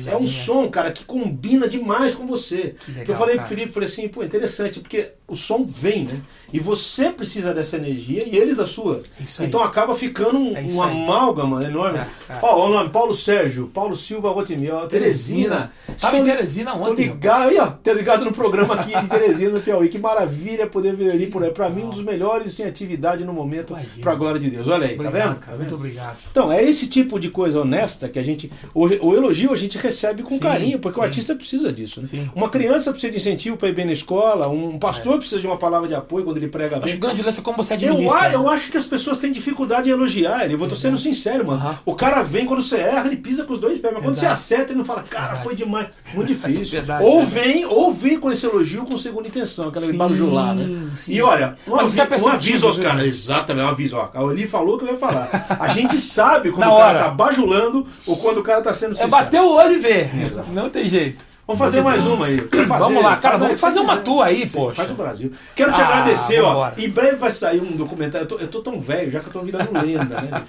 [0.09, 0.27] o É um é.
[0.29, 2.38] som, cara, que combina demais com você.
[2.47, 3.49] Que legal, Então eu falei cara.
[3.49, 6.21] pro Felipe, falei assim, pô, interessante, porque o som vem, né?
[6.53, 9.03] E você precisa dessa energia e eles a sua.
[9.41, 11.99] Então acaba ficando um, É um amálgama enorme.
[11.99, 12.39] É, é.
[12.43, 15.73] Ó, o nome, Paulo Sérgio, Paulo Silva Rotimiel, Teresina.
[15.87, 17.03] Tava Estou em Teresina Tô ontem.
[17.07, 19.89] ligado, aí, ó, tá ligado no programa aqui de Teresina, no Piauí.
[19.89, 21.51] Que maravilha poder ver ali por aí.
[21.51, 24.01] Pra mim, um dos melhores em atividade no momento, Imagina.
[24.01, 24.69] pra glória de Deus.
[24.69, 25.41] Olha aí, Obrigado, tá vendo?
[25.41, 25.53] cara.
[25.53, 26.17] Tá Muito obrigado.
[26.31, 28.51] Então, é esse tipo de coisa honesta que a gente.
[28.75, 31.07] O, o elogio a gente recebe com Sim, carinho, porque o sim.
[31.07, 32.01] artista precisa disso.
[32.01, 32.07] Né?
[32.07, 35.47] Sim, uma criança precisa de incentivo para ir bem na escola, um pastor precisa de
[35.47, 36.97] uma palavra de apoio quando ele prega Acho que bem.
[36.97, 38.21] o grande lance é como você Eu, administra.
[38.21, 40.55] a- eu acho que as pessoas têm dificuldade em elogiar ele.
[40.55, 41.61] Eu vou tô sendo sincero, mano.
[41.61, 41.79] Aham.
[41.85, 43.93] O cara vem, quando você erra, ele pisa com os dois pés.
[43.93, 44.41] Mas quando você Verdade.
[44.41, 45.45] acerta, ele não fala, cara, Verdade.
[45.45, 45.89] foi demais.
[46.15, 46.65] Muito difícil.
[46.67, 50.89] Verdade, ou vem, ou vem com esse elogio com segunda intenção, aquela Sim, bajular, né?
[50.97, 51.13] sim.
[51.13, 53.97] E olha, um, é avi- um aviso aos caras, exatamente, um aviso.
[53.97, 55.47] Ó, a Oli falou que eu ia falar.
[55.59, 56.99] A gente sabe quando Na o cara hora.
[57.05, 59.11] tá bajulando ou quando o cara tá sendo É sincero.
[59.11, 60.11] bater o olho e ver.
[60.27, 60.51] Exato.
[60.53, 61.28] Não tem jeito.
[61.49, 62.43] Vamos fazer mais uma aí.
[62.43, 62.85] Quer fazer?
[62.85, 64.05] Vamos lá, cara, Faz vamos fazer uma quiser.
[64.05, 64.75] tua aí, Sim, poxa.
[64.75, 65.33] Faz o Brasil.
[65.57, 66.49] Quero te Ah, agradecer, ó.
[66.51, 66.75] vambora.
[66.77, 68.25] Em breve vai sair um documentário.
[68.25, 70.43] Eu tô, eu tô tão velho já que eu tô virando lenda, né?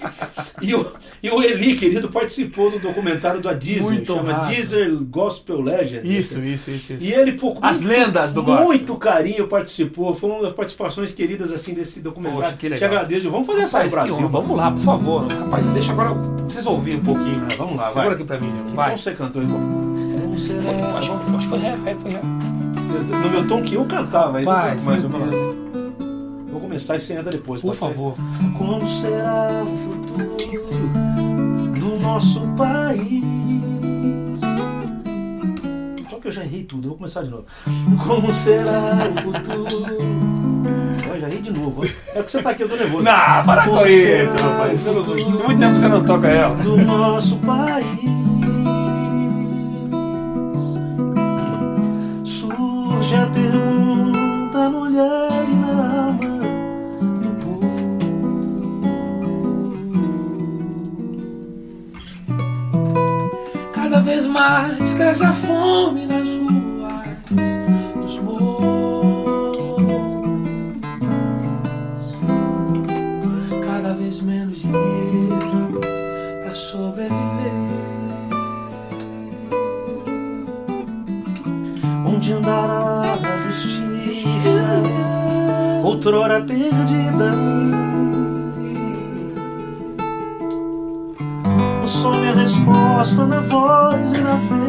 [0.60, 3.82] E o, e o Eli, querido, participou do documentário da Deezer.
[3.82, 4.48] Muito chama honrado.
[4.48, 6.04] Deezer Gospel Legends.
[6.04, 7.02] Isso, isso, isso, isso.
[7.06, 8.66] E ele, pô, com As muito- lendas do gospel.
[8.66, 10.14] Muito carinho participou.
[10.14, 12.42] Foi uma das participações queridas assim desse documentário.
[12.44, 12.88] Poxa, que Te legal.
[12.90, 13.30] agradeço.
[13.30, 14.16] Vamos fazer essa aí, Brasil.
[14.16, 14.28] honra.
[14.28, 15.26] Vamos lá, por favor.
[15.26, 16.10] Rapaz, deixa agora
[16.46, 17.40] vocês ouvirem um pouquinho.
[17.50, 18.14] Ah, vamos lá, Segura vai.
[18.16, 18.90] aqui pra mim, vai.
[18.90, 19.89] tom você cantou, irmão?
[20.98, 22.20] Acho, acho que foi ré, ré, foi ré.
[22.22, 24.38] No meu tom que eu cantava.
[24.38, 25.26] aí não Vai, canto mais, lá.
[25.30, 25.56] Deus.
[26.50, 27.60] Vou começar e você entra depois.
[27.60, 27.86] Por pode ser?
[27.86, 28.14] favor.
[28.58, 30.36] Como será o futuro
[31.80, 33.22] do nosso país?
[36.10, 37.44] Só que eu já errei tudo, eu vou começar de novo.
[38.06, 39.86] Como será o futuro?
[41.20, 41.84] Já errei de novo.
[41.84, 43.02] É porque você tá aqui, eu tô nervoso.
[43.04, 44.84] Não, para com isso, rapaz.
[44.86, 46.56] não- Muito tempo você não toca ela.
[46.56, 48.29] do nosso país.
[53.10, 57.34] Surge a pergunta no olhar e na alma do
[63.74, 66.59] Cada vez mais cresce a fome nas ruas,
[86.42, 87.32] perdida?
[91.86, 94.59] Some a resposta na voz e na vez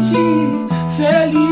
[0.00, 1.49] novamente feliz.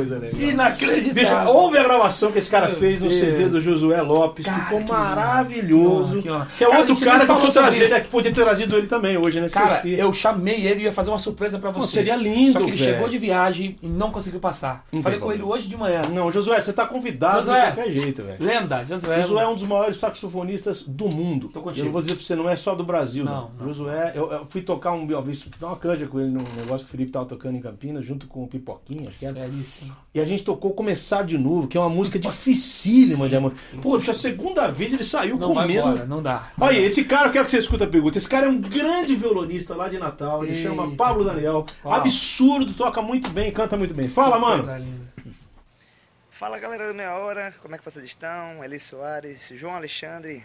[0.00, 0.38] Coisa legal.
[0.40, 1.52] Bicho, Inacreditável.
[1.54, 3.20] houve a gravação que esse cara Meu fez no Deus.
[3.20, 6.12] CD do Josué Lopes, Cara, ficou que maravilhoso.
[6.12, 6.48] honra, que honra.
[6.58, 8.00] Que é Cara, outro cara que eu preciso trazer, né?
[8.00, 9.48] Que podia ter trazido ele também hoje, né?
[9.48, 9.94] Cara, Esqueci.
[9.94, 11.94] eu chamei ele e ia fazer uma surpresa pra Pô, você.
[11.94, 12.92] seria lindo, Só que ele velho.
[12.92, 14.84] chegou de viagem e não conseguiu passar.
[14.92, 16.02] Não Falei com ele hoje de manhã.
[16.12, 17.66] Não, Josué, você tá convidado Josué.
[17.70, 18.36] de qualquer jeito, velho.
[18.40, 19.22] Lenda, Josué.
[19.22, 21.48] Josué é um dos maiores saxofonistas do mundo.
[21.48, 21.80] Tô contigo.
[21.82, 23.50] Eu não vou dizer pra você, não é só do Brasil, não.
[23.58, 23.66] Não.
[23.66, 25.20] Josué, eu, eu fui tocar um, eu
[25.60, 28.26] dar uma canja com ele num negócio que o Felipe tava tocando em Campinas, junto
[28.26, 29.34] com o Pipoquinha, acho que era.
[29.34, 29.89] Seríssimo.
[30.12, 33.54] E a gente tocou Começar de Novo, que é uma música dificílima de amor.
[33.80, 35.88] Pô, bicho, a segunda vez ele saiu Não vai comendo.
[35.88, 36.50] embora, não dá.
[36.60, 38.18] Olha, aí, esse cara, eu quero que você escuta a pergunta.
[38.18, 40.42] Esse cara é um grande violonista lá de Natal.
[40.44, 40.68] Ele Eita.
[40.68, 41.64] chama Pablo Daniel.
[41.84, 41.94] Uau.
[41.94, 44.08] Absurdo, toca muito bem, canta muito bem.
[44.08, 44.64] Fala, mano.
[44.64, 45.10] Coisa linda.
[46.30, 48.64] Fala galera do Meia Hora, como é que vocês estão?
[48.64, 50.42] Eli Soares, João Alexandre,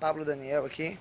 [0.00, 0.96] Pablo Daniel aqui.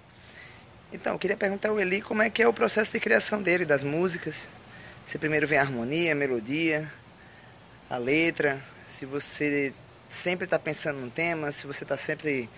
[0.92, 3.66] Então, eu queria perguntar ao Eli como é que é o processo de criação dele,
[3.66, 4.50] das músicas.
[5.06, 6.92] Se primeiro vem a harmonia, a melodia,
[7.94, 9.72] a letra, se você
[10.10, 12.50] sempre está pensando num tema, se você está sempre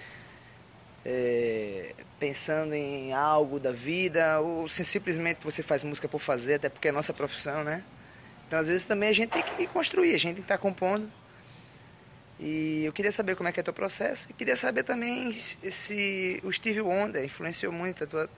[1.03, 6.69] é, pensando em algo da vida, ou se simplesmente você faz música por fazer, até
[6.69, 7.83] porque é nossa profissão, né?
[8.47, 11.11] Então, às vezes também a gente tem que construir, a gente tem que estar compondo.
[12.39, 15.33] E eu queria saber como é que é o teu processo e queria saber também
[15.33, 18.29] se o Steve Wonder influenciou muito a tua,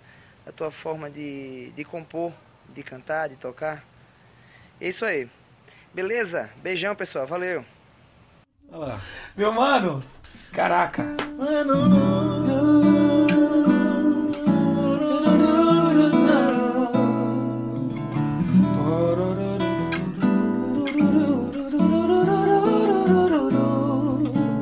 [0.48, 2.34] a tua forma de, de compor,
[2.74, 3.86] de cantar, de tocar.
[4.82, 5.30] É isso aí.
[5.94, 6.50] Beleza?
[6.62, 7.26] Beijão, pessoal.
[7.26, 7.64] Valeu.
[8.72, 9.02] Olha lá.
[9.36, 10.02] Meu mano,
[10.52, 11.16] caraca.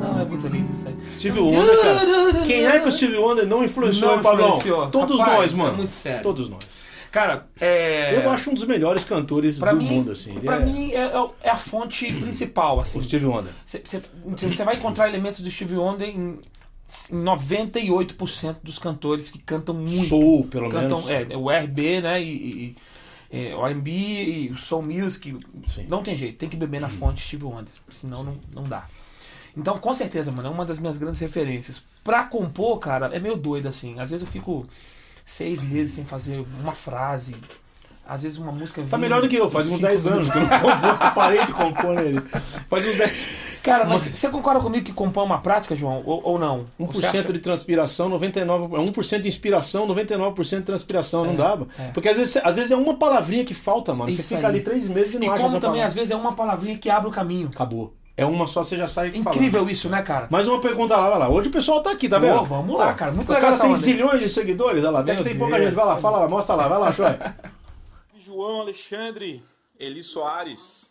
[0.02, 0.96] Não, é muito lindo isso aí.
[1.14, 2.44] Steve Wonder, cara.
[2.46, 4.50] Quem é que o Steve Wonder não influenciou, Não Pablão?
[4.50, 4.88] influenciou.
[4.90, 5.78] Todos Rapaz, nós, é mano.
[5.78, 6.24] muito sério.
[6.24, 6.75] Todos nós.
[7.16, 8.14] Cara, é.
[8.18, 10.34] Eu acho um dos melhores cantores pra do mim, mundo, assim.
[10.42, 13.00] Pra é mim é, é- é a fonte principal, assim.
[13.00, 13.54] o Steve Wonder.
[13.66, 16.38] Você vai encontrar elementos do Steve Wonder em,
[17.10, 20.08] em 98% dos cantores que cantam muito.
[20.10, 21.32] Soul, pelo cantam, menos.
[21.32, 22.22] é, o RB, né?
[22.22, 22.76] E, e-
[23.32, 25.34] e, é, o R&B e o Soul Music.
[25.74, 25.86] Sim.
[25.88, 28.88] Não tem jeito, tem que beber na fonte Steve Wonder, senão não, não dá.
[29.56, 31.82] Então, com certeza, mano, é uma das minhas grandes referências.
[32.04, 33.98] Pra compor, cara, é meio doido, assim.
[34.02, 34.68] Às vezes eu fico
[35.26, 37.36] seis meses sem fazer uma frase.
[38.08, 38.84] Às vezes uma música...
[38.88, 41.44] Tá melhor do que eu, faz uns cinco 10 anos que eu não compor, parei
[41.44, 42.22] de compor nele.
[42.70, 43.28] Faz uns 10.
[43.64, 46.04] Cara, mas você concorda comigo que compor é uma prática, João?
[46.06, 46.68] Ou, ou não?
[46.78, 51.68] Você acha- 1% de transpiração, 99%, 1% de inspiração, 99% de transpiração, não É, dava.
[51.80, 51.88] é.
[51.88, 54.12] Porque às vezes, às vezes é uma palavrinha que falta, mano.
[54.12, 54.54] Isso você fica aí.
[54.58, 55.86] ali três meses e não E acha como também, palavra.
[55.88, 57.50] às vezes, é uma palavrinha que abre o caminho.
[57.52, 57.92] Acabou.
[58.18, 59.36] É uma só, você já sai falando.
[59.36, 60.28] Incrível isso, né, cara?
[60.32, 61.30] Mais uma pergunta lá, vai lá.
[61.30, 62.40] Hoje o pessoal tá aqui, tá vendo?
[62.40, 63.12] Pô, vamos lá, cara.
[63.12, 65.00] Muito o legal cara essa tem zilhões de seguidores, olha lá.
[65.02, 65.74] Até Meu que tem pouca gente.
[65.74, 67.12] Vai lá, fala lá, mostra lá, vai lá, Shoy.
[68.24, 69.44] João Alexandre
[69.78, 70.90] Eli Soares.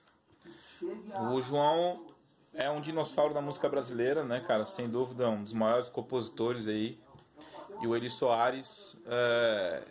[1.33, 2.03] O João
[2.53, 4.67] é um dinossauro da música brasileira, né, cara?
[4.67, 6.99] Sem dúvida, um dos maiores compositores aí.
[7.81, 9.83] E o Eli Soares é,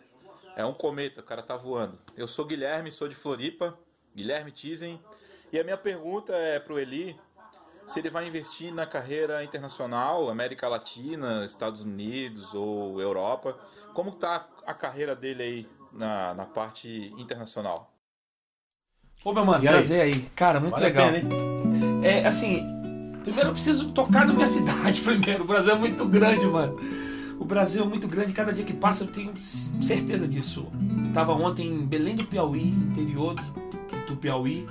[0.57, 1.97] é um cometa, o cara tá voando.
[2.15, 3.77] Eu sou Guilherme, sou de Floripa,
[4.15, 4.99] Guilherme Tizen.
[5.53, 7.15] E a minha pergunta é pro Eli
[7.85, 13.55] se ele vai investir na carreira internacional, América Latina, Estados Unidos ou Europa.
[13.93, 17.93] Como tá a carreira dele aí na, na parte internacional?
[19.23, 19.73] Ô, meu mano, E aí?
[19.75, 20.21] prazer aí.
[20.35, 21.11] Cara, muito Vale legal.
[21.11, 21.29] pena?
[22.03, 22.65] É, assim,
[23.21, 25.43] primeiro eu preciso tocar na minha cidade primeiro.
[25.43, 26.79] O Brasil é muito grande, mano.
[27.39, 29.33] O Brasil é muito grande, cada dia que passa eu tenho
[29.83, 30.65] certeza disso.
[31.13, 33.35] Tava ontem em Belém do Piauí, interior
[34.07, 34.65] do Piauí.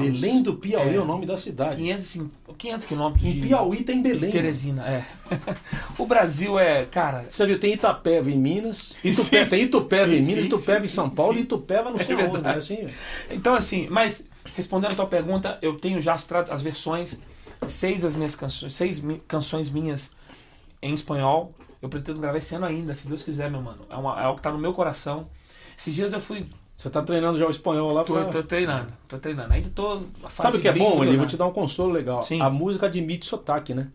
[0.00, 1.00] Belém do Piauí é, É.
[1.00, 1.76] o nome da cidade.
[1.76, 2.26] 500,
[2.58, 4.30] 500 quilômetros Em de Piauí tem Belém.
[4.30, 5.04] Teresina, é.
[5.98, 8.94] o Brasil é, cara, Você viu, tem Itapeva em Minas.
[9.04, 9.50] Itupé, Sim.
[9.50, 11.40] tem Itupeva em Sim, Minas, sim, Itupeva sim, em São Paulo sim.
[11.40, 12.50] e Itupeva não sei É onde, né?
[12.54, 12.88] Assim,
[13.30, 17.20] Então, assim, mas respondendo a tua pergunta, eu tenho já as, as versões,
[17.68, 20.12] seis das minhas canções, seis mi- canções minhas
[20.82, 21.54] em espanhol.
[21.82, 23.86] Eu pretendo gravar esse ano ainda, se Deus quiser, meu mano.
[23.88, 25.26] É, uma, é algo que tá no meu coração.
[25.78, 26.44] Esses dias eu fui.
[26.80, 28.24] Você tá treinando já o espanhol lá Tô, pra...
[28.24, 29.52] tô treinando, tô treinando.
[29.52, 30.00] Ainda tô.
[30.38, 30.86] Sabe o que é bom, Eli?
[30.86, 31.26] Vou embrionária.
[31.28, 32.22] te dar um consolo legal.
[32.22, 32.40] Sim.
[32.40, 33.88] A música admite sotaque, né?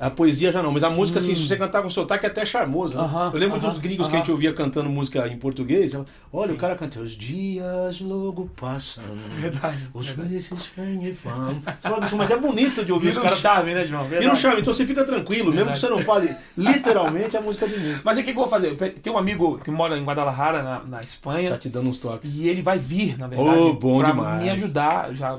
[0.00, 2.46] A poesia já não, mas a música, assim, se você cantar com sotaque, é até
[2.46, 2.96] charmoso.
[2.96, 3.02] Né?
[3.04, 4.22] Aham, eu lembro aham, dos gringos que aham.
[4.22, 5.92] a gente ouvia cantando música em português.
[6.32, 6.54] Olha, Sim.
[6.54, 9.90] o cara canta, os dias logo passam, Verdade.
[9.92, 10.28] os verdade.
[10.32, 11.60] meses vêm e vão.
[11.60, 13.40] Você fala, "Bicho, mas é bonito de ouvir Vira os um caras.
[13.40, 14.02] charme, né, João?
[14.04, 14.40] Vira um Verdade.
[14.40, 15.80] charme, então você fica tranquilo, mesmo que Verdade.
[15.80, 18.00] você não fale literalmente a música admite.
[18.02, 18.74] Mas o que, que eu vou fazer?
[19.02, 21.50] Tem um amigo que mora em Guadalajara, na, na Espanha.
[21.50, 22.36] Tá te dando uns toques.
[22.36, 24.42] E ele vai vir, na verdade, Oh, bom pra demais.
[24.42, 25.12] me ajudar.
[25.14, 25.38] Já,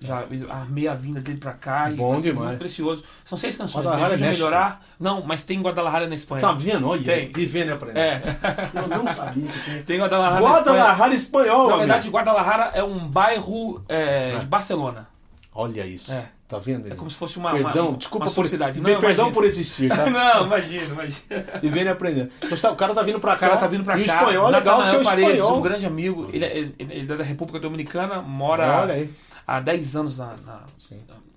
[0.00, 1.90] Já armei a vinda dele pra cá.
[1.96, 2.58] Bom e demais.
[2.58, 3.02] Precioso.
[3.24, 3.84] São seis canções.
[3.84, 4.84] Guadalajara é melhorar.
[5.00, 6.40] Não, mas tem Guadalajara na Espanha.
[6.42, 6.86] Tá vendo?
[6.88, 7.32] Olha, Tem.
[7.32, 7.98] vivendo e aprendendo.
[7.98, 8.20] É.
[8.74, 9.82] Eu não sabia que tinha.
[9.82, 10.62] tem Guadalajara na Espanha.
[10.82, 12.16] Guadalajara espanhol, Na verdade, amigo.
[12.16, 14.38] Guadalajara é um bairro é, É.
[14.38, 15.08] de Barcelona.
[15.54, 16.12] Olha isso.
[16.12, 16.26] É.
[16.46, 16.86] Tá vendo?
[16.92, 17.50] É como se fosse uma.
[17.50, 18.80] Perdão, uma, desculpa uma por sociedade.
[18.80, 19.34] Bem, Não, perdão imagina.
[19.34, 20.06] por existir, tá?
[20.10, 21.44] Não, imagina, imagina.
[21.60, 22.30] E aprendendo.
[22.40, 23.58] Então, sabe, o cara tá vindo pra O cara cá.
[23.60, 24.12] tá vindo pra e cá.
[24.12, 25.58] o espanhol é legal, porque o Paredes, espanhol.
[25.58, 26.30] um grande amigo.
[26.32, 29.10] Ele, é- ele, ele é da República Dominicana, mora Olha aí.
[29.46, 30.60] Há 10 anos na, na,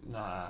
[0.10, 0.48] na,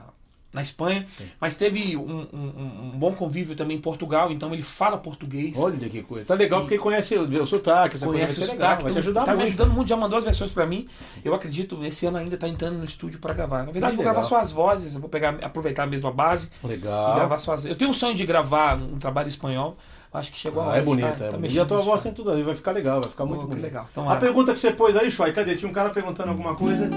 [0.51, 1.05] na Espanha.
[1.07, 1.27] Sim.
[1.39, 5.55] Mas teve um, um- um bom convívio também em Portugal, então ele fala português.
[5.59, 6.25] Olha que coisa.
[6.25, 8.69] Tá legal porque conhece o, o sotaque, essa Conhece coisa o vai legal.
[8.69, 9.47] sotaque, Vai te então ajudar tá me muito.
[9.49, 10.87] ajudando muito, já mandou as versões pra mim.
[11.23, 13.59] Eu acredito, esse ano ainda tá entrando no estúdio pra gravar.
[13.63, 14.29] Na verdade, Que vou gravar legal.
[14.29, 17.13] só as vozes, vou pegar, aproveitar mesmo a base e Legal.
[17.15, 17.65] gravar só as.
[17.65, 19.77] Eu tenho um sonho de gravar um trabalho espanhol.
[20.11, 20.77] Acho que chegou a Ah, hora.
[20.79, 21.53] é bonita, tá- é tá bonita.
[21.53, 22.05] E a tua voz tá?
[22.09, 23.61] tem tudo aí, vai ficar legal, vai ficar muito que bonito.
[23.63, 23.83] legal.
[23.83, 24.19] A Tomara.
[24.19, 25.55] pergunta que você pôs aí, Chuai, cadê?
[25.55, 26.89] Tinha um cara perguntando alguma coisa?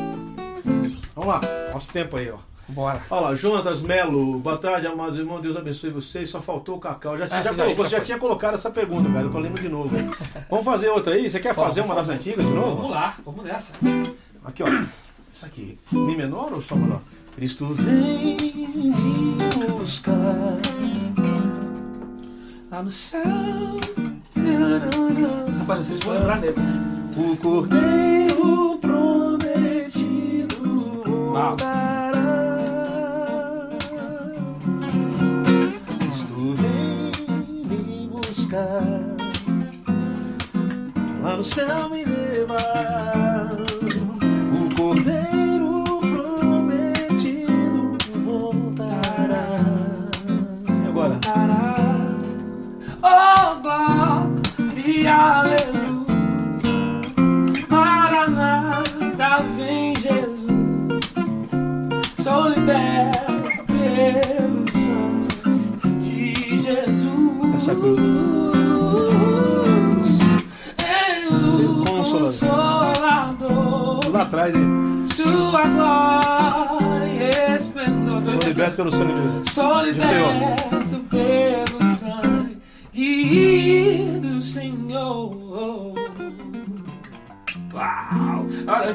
[0.65, 1.41] Vamos lá,
[1.73, 2.39] nosso tempo aí, ó.
[2.69, 3.03] Bora.
[3.11, 7.19] Olha lá, Jonatas Melo, boa tarde, amados irmãos, Deus abençoe vocês, só faltou o Cacau.
[7.19, 8.07] Já, você Ah, já sim, colocou, você já foi.
[8.07, 9.91] tinha colocado essa pergunta, cara, eu tô lendo de novo.
[10.49, 11.29] Vamos fazer outra aí?
[11.29, 12.77] Você quer fazer uma das antigas de novo?
[12.77, 13.75] Vamos lá, vamos nessa.
[14.45, 14.69] Aqui, ó.
[15.33, 15.79] Isso aqui.
[15.91, 17.01] Mi menor ou Sol menor?
[17.37, 20.15] Cristo vem me buscar.
[22.71, 23.23] Lá no céu.
[25.59, 26.55] Rapaz, não sei se vou lembrar dele.
[27.17, 29.62] O Cordeiro prometido
[31.33, 32.13] Voltará.
[35.99, 37.11] Cristo vem
[37.65, 38.83] me buscar.
[41.23, 43.22] Lá no céu me levar.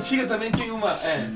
[0.08, 0.92] Antiga também tem uma.
[1.04, 1.28] É.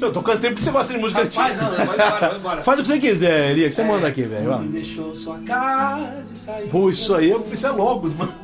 [0.00, 1.62] Eu tô cantando porque você gosta de música Rapaz, antiga.
[1.70, 2.60] não, vai embora, vai embora.
[2.62, 3.84] Faz o que você quiser, Elia, que você É.
[3.86, 4.52] manda aqui, velho.
[4.52, 6.66] Ontem deixou sua casa e saiu.
[6.68, 8.34] Pô, isso aí, isso é logos, mano.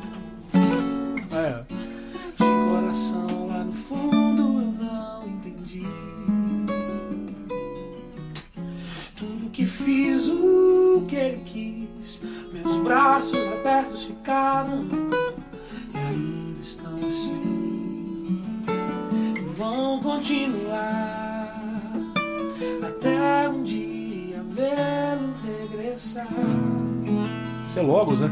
[27.73, 28.29] Isso é logos, né?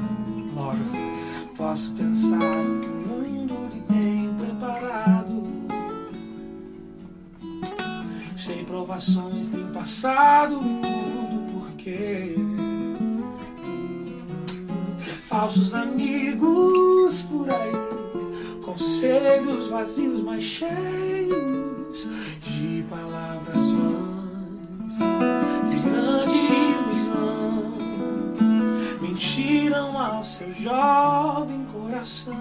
[0.53, 0.97] Nossa,
[1.57, 5.41] posso pensar no que o mundo lhe tem preparado.
[8.37, 12.35] Sei provações tem passado tudo porque
[15.23, 22.07] falsos amigos por aí, conselhos vazios, mas cheios
[22.43, 23.70] de palavras
[30.41, 32.33] seu jovem coração.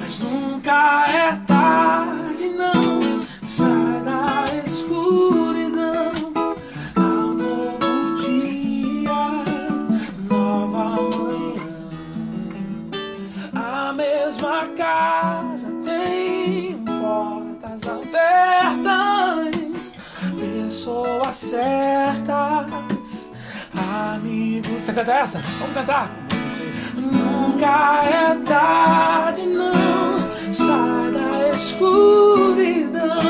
[0.00, 3.00] Mas nunca é tarde, não.
[3.42, 4.26] Sai da
[4.62, 6.12] escuridão
[6.96, 9.22] ao novo dia,
[10.28, 11.62] nova manhã.
[13.54, 18.84] A mesma casa tem portas abertas,
[20.38, 22.29] pessoas certas,
[24.60, 24.84] amigos.
[24.84, 25.38] Você canta essa?
[25.58, 26.10] Vamos cantar.
[26.94, 30.20] Nunca é tarde, não.
[30.52, 33.20] Sai da escuridão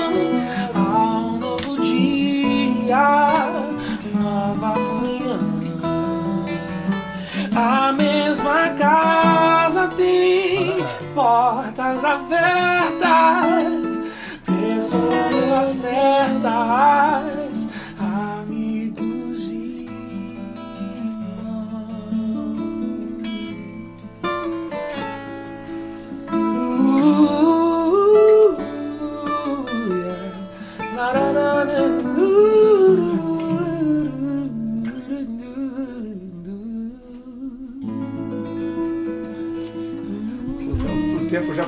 [0.75, 3.29] ao novo dia,
[4.15, 5.39] nova manhã.
[7.55, 12.41] A mesma casa tem portas abertas,
[14.47, 17.30] pessoas certas,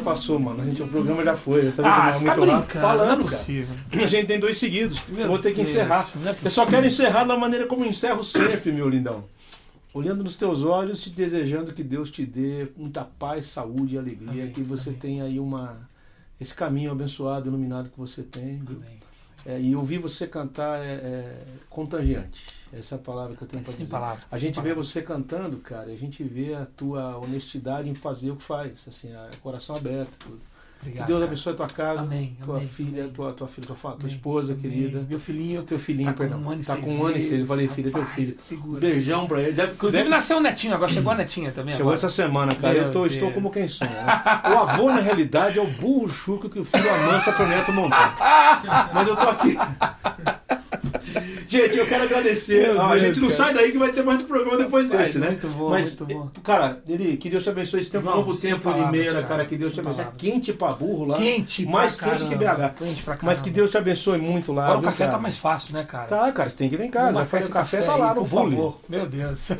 [0.02, 0.62] passou, mano.
[0.62, 1.70] A gente, o programa já foi.
[1.72, 2.44] Sabia Ah, é tá muito rápido.
[2.44, 3.22] brincando, não é Falando, cara.
[3.22, 3.76] possível.
[3.92, 5.02] A gente tem dois seguidos.
[5.08, 6.06] Meu eu vou ter que Deus, encerrar.
[6.26, 9.24] é eu só quero encerrar da maneira como eu encerro sempre, meu lindão.
[9.94, 14.30] Olhando nos teus olhos, te desejando que Deus te dê muita paz, saúde e alegria.
[14.44, 14.98] Amém, que você amém.
[15.00, 15.76] tenha aí uma.
[16.40, 18.62] Esse caminho abençoado, iluminado que você tem.
[18.66, 18.98] Amém.
[19.44, 22.46] É, e ouvir você cantar é, é contagiante.
[22.72, 23.86] Essa é a palavra que eu tenho para dizer.
[23.86, 28.30] palavras, A gente vê você cantando, cara, a gente vê a tua honestidade em fazer
[28.30, 30.16] o que faz, assim, a coração aberto.
[30.18, 30.51] Tudo.
[30.82, 33.12] Obrigado, que Deus abençoe a tua casa, Amém, tua amém, filha, amém.
[33.12, 36.40] tua, tua filha, tua, tua Amém, esposa querida, Meu filhinho teu filhinho, tá com perdão.
[36.40, 38.36] um ano e tá seis com um ano e seis, eu falei filha, teu filho.
[38.80, 39.52] Beijão pra ele.
[39.52, 41.94] Deve, Inclusive deve- nasceu um netinho agora, chegou a netinha também Chegou agora.
[41.94, 42.74] essa semana, cara.
[42.74, 43.86] Meu eu tô, estou como quem sou.
[43.86, 44.04] Né?
[44.54, 48.16] O avô, na realidade, é o burro chuco que o filho amansa pro neto montar.
[48.92, 49.56] Mas eu tô aqui.
[51.48, 52.68] Gente, eu quero agradecer.
[52.68, 53.36] Meu Ó, a Deus, gente não cara.
[53.44, 55.28] sai daí que vai ter mais um programa depois desse, né?
[55.28, 56.30] muito bom, Mas, muito bom.
[56.34, 59.26] eh, cara, ele, que Deus te abençoe esse tempo, Vamos, novo tempo, palavras, Limeira, cara,
[59.26, 59.46] cara.
[59.46, 60.00] Que Deus te abençoe.
[60.02, 60.22] É palavras.
[60.22, 61.16] quente pra burro lá.
[61.16, 62.78] Quente Mais pra quente que caramba, BH.
[62.84, 63.50] Quente pra Mas que.
[63.50, 64.64] Deus te abençoe muito lá.
[64.64, 65.16] Agora o viu, café cara?
[65.16, 66.04] tá mais fácil, né, cara?
[66.06, 67.22] Tá, cara, você tem que ir lá em casa.
[67.22, 68.72] O café tá lá no bullying.
[68.88, 69.50] Meu Deus.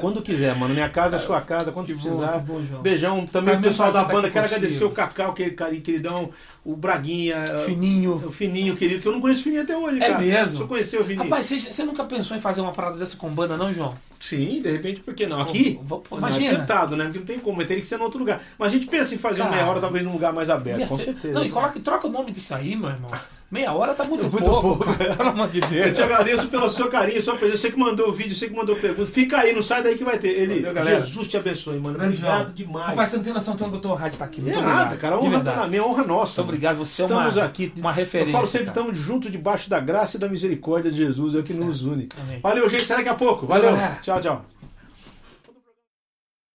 [0.00, 0.74] Quando quiser, mano.
[0.74, 2.44] Minha casa é sua casa, quando Que precisar.
[2.44, 2.76] que.
[2.82, 4.30] Beijão também o pessoal da tá banda.
[4.30, 6.30] Quero agradecer o Cacau, carinho, queridão,
[6.64, 8.14] o Braguinha, Fininho.
[8.14, 10.18] o Fininho, querido, que eu não conheço o Fininho até hoje, É cara.
[10.18, 10.58] mesmo?
[10.58, 11.22] Só conheceu o Fininho.
[11.24, 13.96] Rapaz, você, nunca pensou em fazer uma parada dessa com banda, não, João?
[14.20, 15.40] Sim, de repente, por que não?
[15.40, 15.80] Aqui?
[15.88, 16.52] Pô, pô, Não, é imagina.
[16.54, 17.10] apertado, né?
[17.14, 18.42] Não tem como, mas teria que ser em outro lugar.
[18.58, 20.88] Mas a gente pensa em fazer uma Cara, meia hora, talvez num lugar mais aberto,
[20.88, 21.34] com ser- certeza.
[21.34, 23.10] Não, e coloca, troca o nome disso aí, meu irmão.
[23.50, 24.76] Meia hora tá muito, Muito pouco.
[24.84, 24.94] pouco.
[25.16, 25.96] Pelo amor de Eu Deus.
[25.96, 27.62] te agradeço pelo seu carinho, sua presença.
[27.62, 29.10] Você que mandou o vídeo, você que mandou pergunta.
[29.10, 30.28] Fica aí, não sai daí que vai ter.
[30.28, 30.84] Ele, Valeu.
[31.00, 31.96] Jesus te abençoe, mano.
[31.98, 32.86] Grande Obrigado demais.
[32.88, 34.42] Rapaz, você não tem noção tanto que eu tô honrado de estar aqui.
[34.42, 34.84] Não Muito é obrigado.
[34.84, 35.16] nada, cara.
[35.16, 36.42] A honra tá na minha, honra nossa.
[36.42, 36.76] Muito obrigado.
[36.76, 37.72] Você é Estamos uma, aqui.
[37.78, 38.28] uma referência.
[38.28, 38.80] Eu falo sempre, cara.
[38.80, 41.64] estamos juntos debaixo da graça e da misericórdia de Jesus, é o que Certo.
[41.66, 42.06] nos une.
[42.20, 42.40] Amém.
[42.42, 42.84] Valeu, gente.
[42.84, 43.46] Até daqui a pouco.
[43.46, 43.70] Valeu.
[43.70, 43.98] galera.
[44.02, 44.44] Tchau, tchau.